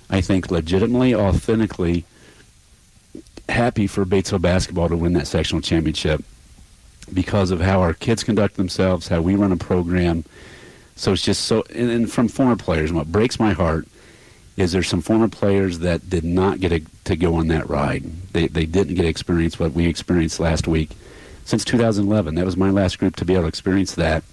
[0.09, 2.05] I think, legitimately, authentically
[3.47, 6.23] happy for Batesville basketball to win that sectional championship
[7.13, 10.23] because of how our kids conduct themselves, how we run a program.
[10.95, 13.87] So it's just so, and, and from former players, what breaks my heart
[14.57, 18.03] is there's some former players that did not get a, to go on that ride.
[18.33, 20.91] They, they didn't get experience what we experienced last week
[21.49, 22.35] since 2011.
[22.35, 24.23] That was my last group to be able to experience that.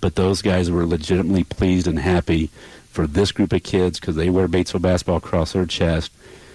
[0.00, 2.46] But those guys were legitimately pleased and happy
[2.88, 6.10] for this group of kids because they wear Batesville basketball across their chest.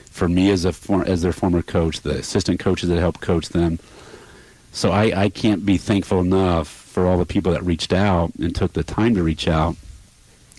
[0.09, 3.49] For me as a for, as their former coach, the assistant coaches that helped coach
[3.49, 3.77] them.
[4.71, 8.55] So I, I can't be thankful enough for all the people that reached out and
[8.55, 9.75] took the time to reach out.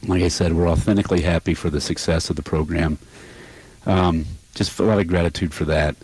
[0.07, 2.99] Like I said, we're authentically happy for the success of the program.
[3.85, 5.97] Um, just a lot of gratitude for that.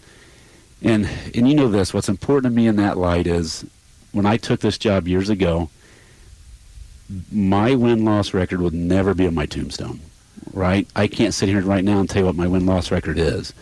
[0.82, 3.64] And and you know this, what's important to me in that light is
[4.12, 5.70] when I took this job years ago,
[7.32, 10.00] my win loss record would never be on my tombstone,
[10.52, 10.86] right?
[10.94, 13.52] I can't sit here right now and tell you what my win loss record is.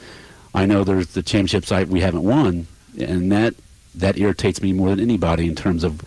[0.55, 2.67] I know there's the championships I, we haven't won,
[2.99, 3.55] and that
[3.95, 6.03] that irritates me more than anybody in terms of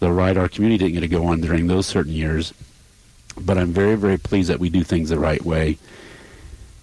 [0.00, 2.52] the ride our community didn't get to go on during those certain years.
[3.40, 5.78] But I'm very, very pleased that we do things the right way,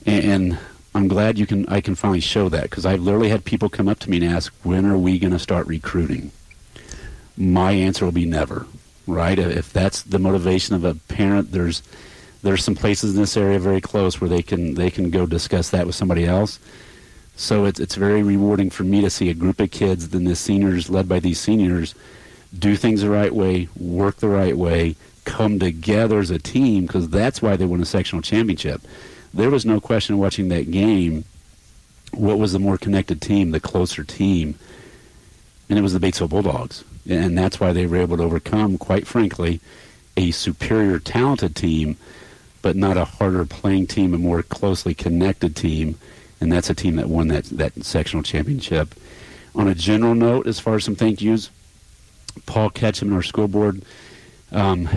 [0.05, 0.59] and, and
[0.99, 3.87] I'm glad you can I can finally show that because I've literally had people come
[3.87, 6.33] up to me and ask, when are we going to start recruiting?
[7.37, 8.67] My answer will be never.
[9.07, 9.39] Right?
[9.39, 11.83] If that's the motivation of a parent, there's
[12.43, 15.69] there's some places in this area very close where they can they can go discuss
[15.69, 16.59] that with somebody else.
[17.37, 20.35] So it's it's very rewarding for me to see a group of kids, then the
[20.35, 21.95] seniors led by these seniors,
[22.57, 27.07] do things the right way, work the right way, come together as a team because
[27.07, 28.81] that's why they won a sectional championship
[29.33, 31.25] there was no question watching that game
[32.11, 34.57] what was the more connected team, the closer team,
[35.69, 36.83] and it was the Batesville Bulldogs.
[37.07, 39.59] And that's why they were able to overcome, quite frankly,
[40.17, 41.97] a superior talented team,
[42.61, 45.97] but not a harder playing team, a more closely connected team.
[46.41, 48.95] And that's a team that won that, that sectional championship.
[49.55, 51.49] On a general note, as far as some thank yous,
[52.45, 53.81] Paul Ketchum, and our school board,
[54.51, 54.87] um,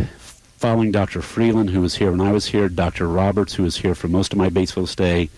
[0.62, 1.22] following Dr.
[1.22, 3.08] Freeland, who was here when I was here, Dr.
[3.08, 5.28] Roberts, who was here for most of my Batesville stay,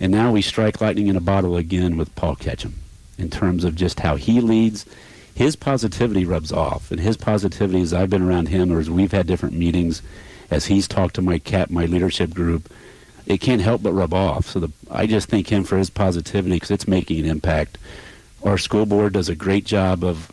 [0.00, 2.74] and now we strike lightning in a bottle again with Paul Ketchum
[3.18, 4.86] in terms of just how he leads.
[5.34, 9.12] His positivity rubs off, and his positivity, as I've been around him, or as we've
[9.12, 10.00] had different meetings,
[10.50, 12.72] as he's talked to my cap, my leadership group,
[13.26, 14.46] it can't help but rub off.
[14.46, 17.76] So the, I just thank him for his positivity because it's making an impact.
[18.42, 20.32] Our school board does a great job of,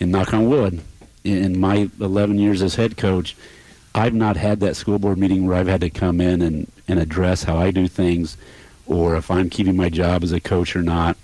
[0.00, 0.82] and knock on wood,
[1.26, 3.36] in my 11 years as head coach,
[3.94, 6.98] I've not had that school board meeting where I've had to come in and, and
[6.98, 8.36] address how I do things
[8.86, 11.16] or if I'm keeping my job as a coach or not.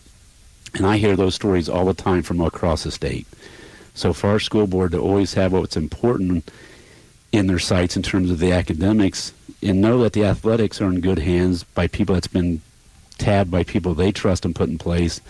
[0.75, 3.27] And I hear those stories all the time from across the state.
[3.95, 6.51] So for our school board to always have what's important
[7.31, 9.33] in their sights in terms of the academics
[9.63, 12.61] and know that the athletics are in good hands by people that's been
[13.19, 15.21] tabbed by people they trust and put in place.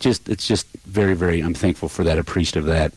[0.00, 2.92] Just it's just very, very I'm thankful for that, appreciative of that.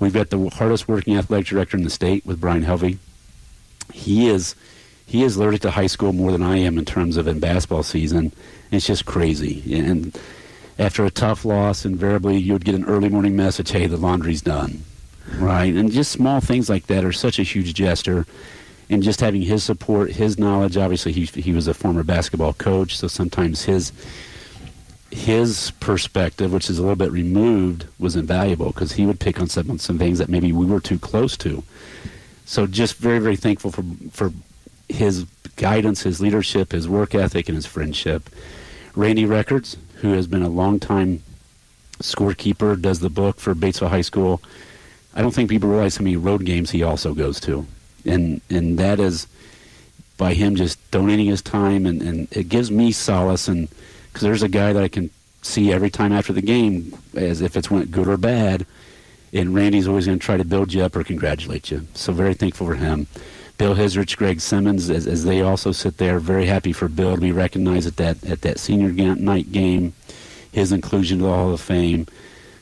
[0.00, 2.96] We've got the hardest working athletic director in the state with Brian Helvey.
[3.92, 4.54] He is
[5.06, 7.82] he is allergic to high school more than I am in terms of in basketball
[7.82, 8.32] season.
[8.70, 9.62] It's just crazy.
[9.76, 10.18] And
[10.78, 14.40] after a tough loss, invariably you would get an early morning message, "Hey, the laundry's
[14.42, 14.84] done."
[15.36, 15.74] Right?
[15.74, 18.26] And just small things like that are such a huge gesture.
[18.88, 20.76] And just having his support, his knowledge.
[20.76, 23.92] Obviously, he he was a former basketball coach, so sometimes his
[25.10, 29.48] his perspective, which is a little bit removed, was invaluable because he would pick on
[29.48, 31.62] some some things that maybe we were too close to.
[32.44, 34.32] So just very very thankful for for
[34.88, 38.30] his guidance, his leadership, his work ethic, and his friendship.
[38.94, 41.22] Randy Records, who has been a long time
[42.00, 44.40] scorekeeper, does the book for Batesville High School.
[45.14, 47.66] I don't think people realize how many road games he also goes to,
[48.04, 49.26] and and that is
[50.16, 53.68] by him just donating his time, and, and it gives me solace and
[54.12, 55.10] because there's a guy that I can
[55.42, 58.66] see every time after the game as if it's went good or bad.
[59.32, 61.86] And Randy's always going to try to build you up or congratulate you.
[61.94, 63.06] So very thankful for him.
[63.58, 67.20] Bill Hisrich, Greg Simmons, as, as they also sit there, very happy for Bill to
[67.20, 69.92] be recognized at that at that senior night game,
[70.50, 72.06] his inclusion to the Hall of Fame.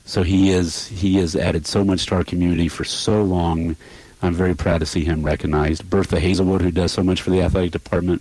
[0.05, 3.77] So he is he has added so much to our community for so long.
[4.23, 5.89] I'm very proud to see him recognized.
[5.89, 8.21] Bertha Hazelwood, who does so much for the athletic department,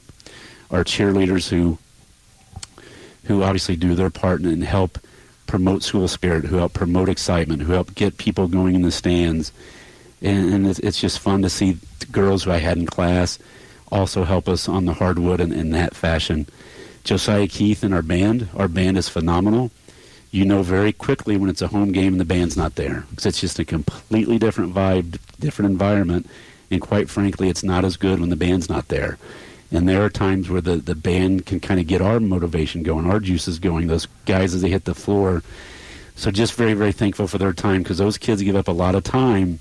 [0.69, 1.79] our cheerleaders who
[3.27, 4.97] who obviously do their part and help
[5.47, 9.51] promote school spirit, who help promote excitement, who help get people going in the stands.
[10.21, 11.77] And, and it's, it's, just fun to see
[12.11, 13.37] girls who I had in class
[13.91, 16.47] also help us on the hardwood in, in that fashion.
[17.03, 19.71] Josiah Keith and our band, our band is phenomenal.
[20.31, 23.25] You know very quickly when it's a home game and the band's not there because
[23.25, 26.29] it's just a completely different vibe, different environment,
[26.69, 29.17] and quite frankly, it's not as good when the band's not there.
[29.71, 33.09] And there are times where the, the band can kind of get our motivation going,
[33.09, 35.43] our juices going, those guys as they hit the floor.
[36.15, 38.95] So just very, very thankful for their time because those kids give up a lot
[38.95, 39.59] of time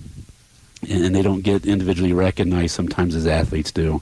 [0.89, 4.01] and they don't get individually recognized sometimes as athletes do.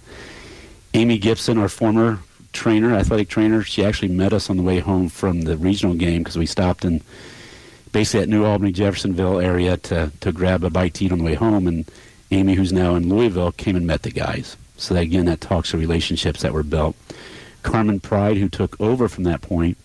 [0.92, 2.20] Amy Gibson, our former
[2.52, 6.22] trainer, athletic trainer, she actually met us on the way home from the regional game
[6.22, 7.00] because we stopped in
[7.92, 11.24] basically at New Albany, Jeffersonville area to, to grab a bite to eat on the
[11.24, 11.66] way home.
[11.66, 11.90] And
[12.30, 14.56] Amy, who's now in Louisville, came and met the guys.
[14.76, 16.96] So that, again, that talks of relationships that were built.
[17.62, 19.76] Carmen Pride, who took over from that point,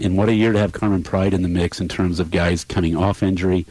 [0.00, 2.64] and what a year to have Carmen Pride in the mix in terms of guys
[2.64, 3.66] coming off injury,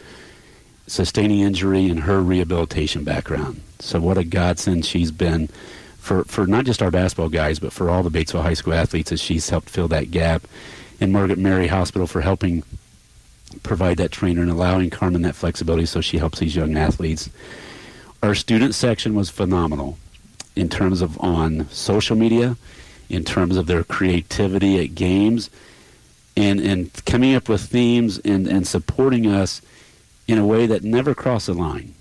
[0.87, 3.61] sustaining injury, and her rehabilitation background.
[3.79, 5.47] So what a godsend she's been
[5.97, 9.11] for, for not just our basketball guys, but for all the Batesville High School athletes
[9.11, 10.43] as she's helped fill that gap.
[10.99, 12.63] And Margaret Mary Hospital for helping
[13.63, 17.29] provide that trainer and allowing Carmen that flexibility so she helps these young athletes
[18.23, 19.97] Our student section was phenomenal
[20.55, 22.57] in terms of on social media,
[23.09, 25.49] in terms of their creativity at games,
[26.37, 29.61] and, and coming up with themes and, and supporting us
[30.27, 31.93] in a way that never crossed the line.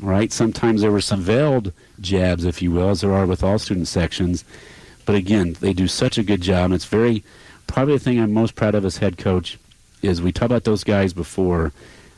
[0.00, 0.32] Right?
[0.32, 3.88] Sometimes there were some veiled jabs, if you will, as there are with all student
[3.88, 4.44] sections.
[5.04, 6.66] But again, they do such a good job.
[6.66, 7.22] And it's very,
[7.66, 9.58] probably the thing I'm most proud of as head coach
[10.02, 11.72] is we talk about those guys before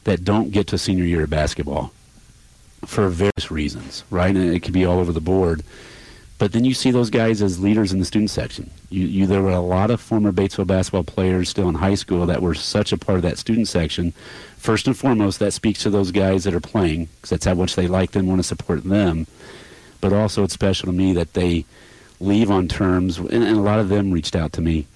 [0.05, 1.93] that don't get to senior year of basketball
[2.85, 4.35] for various reasons, right?
[4.35, 5.63] And it could be all over the board.
[6.39, 8.71] But then you see those guys as leaders in the student section.
[8.91, 12.27] You, you, there were a lot of former Batesville basketball players still in high school
[12.27, 14.13] that were such a part of that student section.
[14.57, 17.77] First and foremost, that speaks to those guys that are playing because that's how much
[17.77, 19.29] they like them, want to support them.
[20.01, 21.65] But also, it's special to me that they
[22.19, 24.87] leave on terms, and, and a lot of them reached out to me.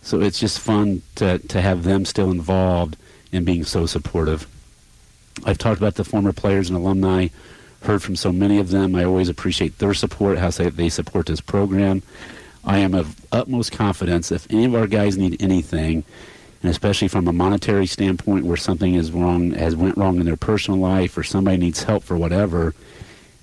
[0.00, 2.96] So it's just fun to to have them still involved
[3.32, 4.46] and being so supportive.
[5.44, 7.28] I've talked about the former players and alumni,
[7.82, 8.94] heard from so many of them.
[8.94, 12.02] I always appreciate their support, how they support this program.
[12.64, 16.04] I am of utmost confidence if any of our guys need anything,
[16.62, 20.36] and especially from a monetary standpoint where something is wrong, has went wrong in their
[20.36, 22.72] personal life, or somebody needs help for whatever,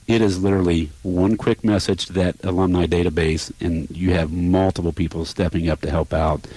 [0.08, 5.26] it is literally one quick message to that alumni database, and you have multiple people
[5.26, 6.48] stepping up to help out.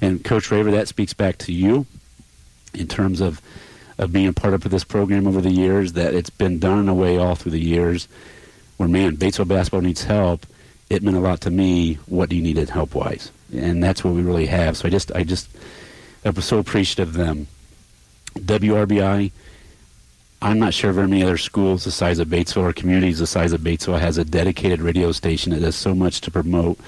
[0.00, 1.86] And Coach Raver, that speaks back to you
[2.72, 3.42] in terms of
[4.02, 5.94] of being a part of this program over the years.
[5.94, 8.08] That it's been done in a way all through the years
[8.76, 10.46] where man, Batesville basketball needs help.
[10.90, 11.94] It meant a lot to me.
[12.06, 13.30] What do you need help wise?
[13.54, 14.76] And that's what we really have.
[14.76, 15.48] So I just I just
[16.24, 17.46] I was so appreciative of them.
[18.34, 19.30] WRBI.
[20.40, 23.52] I'm not sure very many other schools the size of Batesville or communities the size
[23.52, 26.78] of Batesville has a dedicated radio station that does so much to promote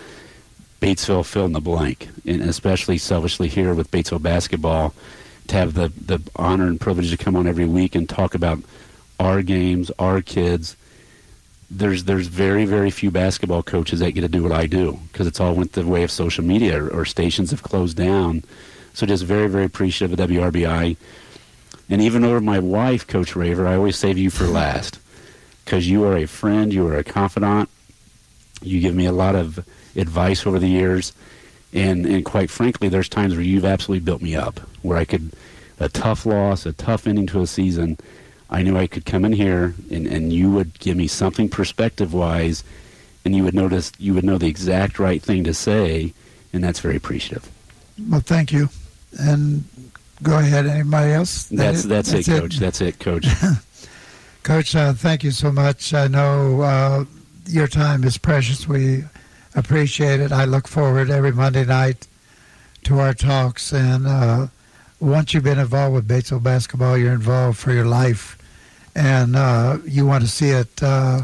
[0.81, 4.93] Batesville fill in the blank, and especially selfishly here with Batesville basketball
[5.49, 8.59] to have the, the honor and privilege to come on every week and talk about
[9.21, 10.77] our games, our kids.
[11.71, 15.27] There's there's very very few basketball coaches that get to do what I do because
[15.27, 18.45] it's all went the way of social media or, or, stations have closed down.
[18.93, 20.97] So just very very appreciative of WRBI,
[21.89, 25.01] and even over my wife, Coach Raver, I always save you for last
[25.65, 27.69] because you are a friend, you are a confidant.
[28.63, 29.67] You give me a lot of
[29.97, 31.13] advice over the years
[31.75, 35.33] and and quite frankly, there's times where you've absolutely built me up, where I could
[35.81, 37.99] a tough loss, a tough ending to a season.
[38.51, 42.15] I knew I could come in here and, and you would give me something perspective
[42.15, 42.63] wise,
[43.25, 46.13] and you would notice you would know the exact right thing to say,
[46.53, 47.51] and that's very appreciative.
[48.09, 48.69] Well, thank you,
[49.19, 49.65] and
[50.23, 50.67] go ahead.
[50.67, 51.45] Anybody else?
[51.45, 52.57] That's that's, that's, it, it, Coach.
[52.59, 53.27] That's it, Coach.
[54.43, 55.95] Coach, uh, thank you so much.
[55.95, 57.05] I know uh,
[57.47, 58.69] your time is precious.
[58.69, 59.05] We
[59.55, 60.33] appreciate it.
[60.33, 62.07] I look forward every Monday night
[62.85, 63.73] to our talks.
[63.73, 64.49] And uh,
[65.05, 68.39] once you've been involved with Batesville basketball, you're involved for your life,
[68.95, 71.23] and uh, you want to see it uh,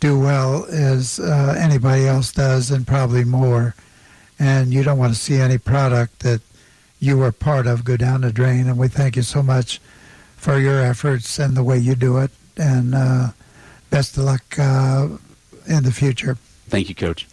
[0.00, 3.74] do well as uh, anybody else does, and probably more.
[4.38, 6.40] And you don't want to see any product that
[6.98, 8.66] you were part of go down the drain.
[8.66, 9.80] And we thank you so much
[10.36, 12.32] for your efforts and the way you do it.
[12.56, 13.28] And uh,
[13.90, 15.08] best of luck uh,
[15.68, 16.38] in the future.
[16.68, 17.28] Thank you, Coach.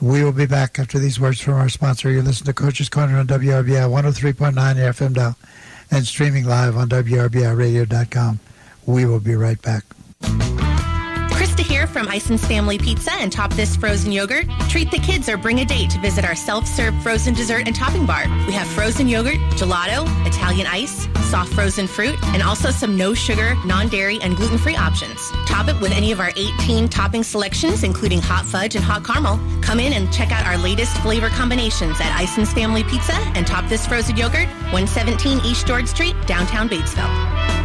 [0.00, 2.10] We will be back after these words from our sponsor.
[2.10, 5.36] You listen to Coach's Corner on WRBI 103.9 FM dial
[5.90, 8.38] and streaming live on WRBIRadio.com.
[8.86, 9.84] We will be right back.
[11.68, 14.46] Here from Ison's Family Pizza and Top This Frozen Yogurt.
[14.70, 18.06] Treat the kids or bring a date to visit our self-serve frozen dessert and topping
[18.06, 18.24] bar.
[18.46, 23.54] We have frozen yogurt, gelato, Italian ice, soft frozen fruit, and also some no sugar,
[23.66, 25.30] non-dairy, and gluten-free options.
[25.46, 29.38] Top it with any of our 18 topping selections, including hot fudge and hot caramel.
[29.60, 33.68] Come in and check out our latest flavor combinations at Ison's Family Pizza and Top
[33.68, 37.57] This Frozen Yogurt, 117 East George Street, downtown Batesville.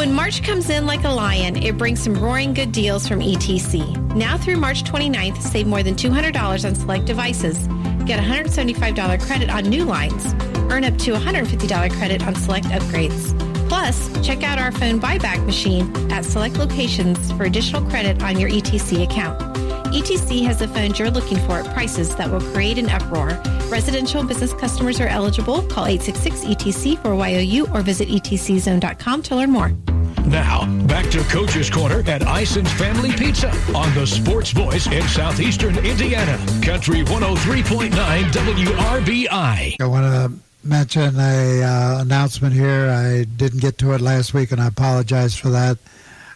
[0.00, 4.14] When March comes in like a lion, it brings some roaring good deals from ETC.
[4.14, 7.58] Now through March 29th, save more than $200 on select devices.
[8.06, 10.32] Get $175 credit on new lines.
[10.72, 13.38] Earn up to $150 credit on select upgrades.
[13.68, 18.48] Plus, check out our phone buyback machine at select locations for additional credit on your
[18.48, 19.38] ETC account.
[19.92, 23.38] ETC has the phones you're looking for at prices that will create an uproar.
[23.68, 25.60] Residential business customers are eligible.
[25.62, 29.72] Call 866 ETC for YOU or visit etczone.com to learn more.
[30.26, 35.76] Now, back to Coach's Corner at Ison's Family Pizza on the Sports Voice in Southeastern
[35.78, 36.36] Indiana.
[36.62, 39.80] Country 103.9 WRBI.
[39.80, 42.90] I want to mention a uh, announcement here.
[42.90, 45.78] I didn't get to it last week, and I apologize for that.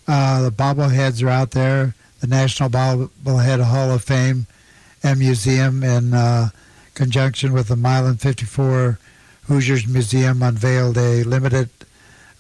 [0.09, 1.95] Uh, the bobbleheads are out there.
[2.21, 4.47] The National Bobblehead Hall of Fame
[5.03, 6.49] and Museum, in uh,
[6.95, 8.99] conjunction with the Milan 54
[9.47, 11.69] Hoosiers Museum, unveiled a limited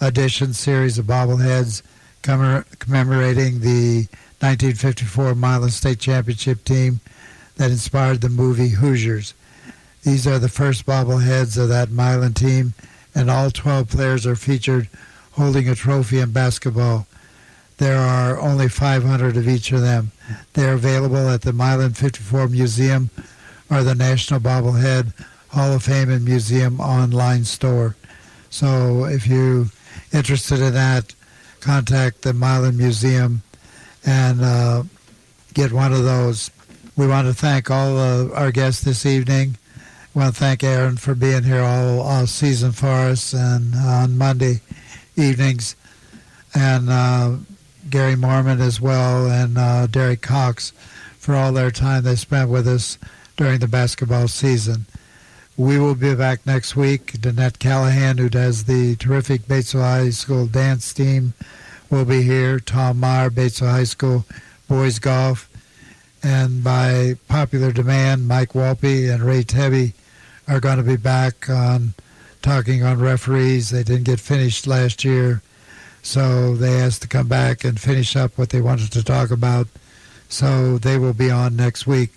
[0.01, 1.82] edition series of bobbleheads
[2.22, 4.07] commemorating the
[4.40, 7.01] 1954 Milan State Championship team
[7.57, 9.34] that inspired the movie Hoosiers.
[10.03, 12.74] These are the first bobbleheads of that Milan team,
[13.14, 14.88] and all 12 players are featured
[15.32, 17.07] holding a trophy in basketball.
[17.78, 20.12] There are only 500 of each of them.
[20.53, 23.11] They are available at the Milan 54 Museum
[23.70, 25.12] or the National Bobblehead
[25.49, 27.97] Hall of Fame and Museum online store.
[28.51, 29.66] So if you're
[30.14, 31.14] interested in that,
[31.60, 33.42] contact the Milan Museum
[34.06, 34.82] and uh,
[35.52, 36.50] get one of those.
[36.96, 39.58] We want to thank all uh, our guests this evening.
[40.14, 43.78] I want to thank Aaron for being here all, all season for us and uh,
[43.78, 44.60] on Monday
[45.16, 45.74] evenings,
[46.54, 47.36] and uh,
[47.90, 50.72] Gary Mormon as well, and uh, Derek Cox
[51.18, 52.98] for all their time they spent with us
[53.36, 54.86] during the basketball season.
[55.57, 57.12] We will be back next week.
[57.12, 61.32] Danette Callahan, who does the terrific Batesville High School dance team,
[61.90, 62.59] will be here.
[62.59, 64.24] Tom Meyer, Batesville High School
[64.68, 65.48] boys golf.
[66.24, 69.92] And by popular demand, Mike Walpe and Ray Tebby
[70.48, 71.94] are going to be back on
[72.42, 73.70] talking on referees.
[73.70, 75.40] They didn't get finished last year,
[76.02, 79.68] so they asked to come back and finish up what they wanted to talk about.
[80.28, 82.11] So they will be on next week.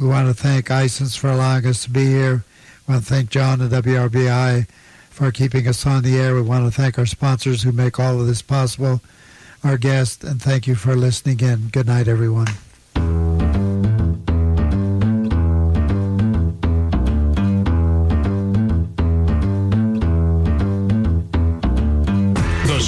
[0.00, 2.44] We want to thank Isons for allowing us to be here.
[2.86, 4.68] We want to thank John and WRBI
[5.10, 6.34] for keeping us on the air.
[6.34, 9.00] We want to thank our sponsors who make all of this possible,
[9.64, 11.68] our guests, and thank you for listening in.
[11.68, 12.46] Good night, everyone.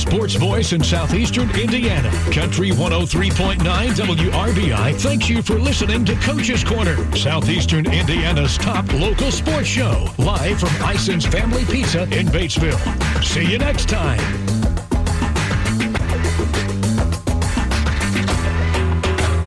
[0.09, 2.11] Sports Voice in Southeastern Indiana.
[2.33, 9.69] Country 103.9 WRBI thanks you for listening to Coach's Corner, Southeastern Indiana's top local sports
[9.69, 13.23] show, live from Ison's Family Pizza in Batesville.
[13.23, 14.48] See you next time.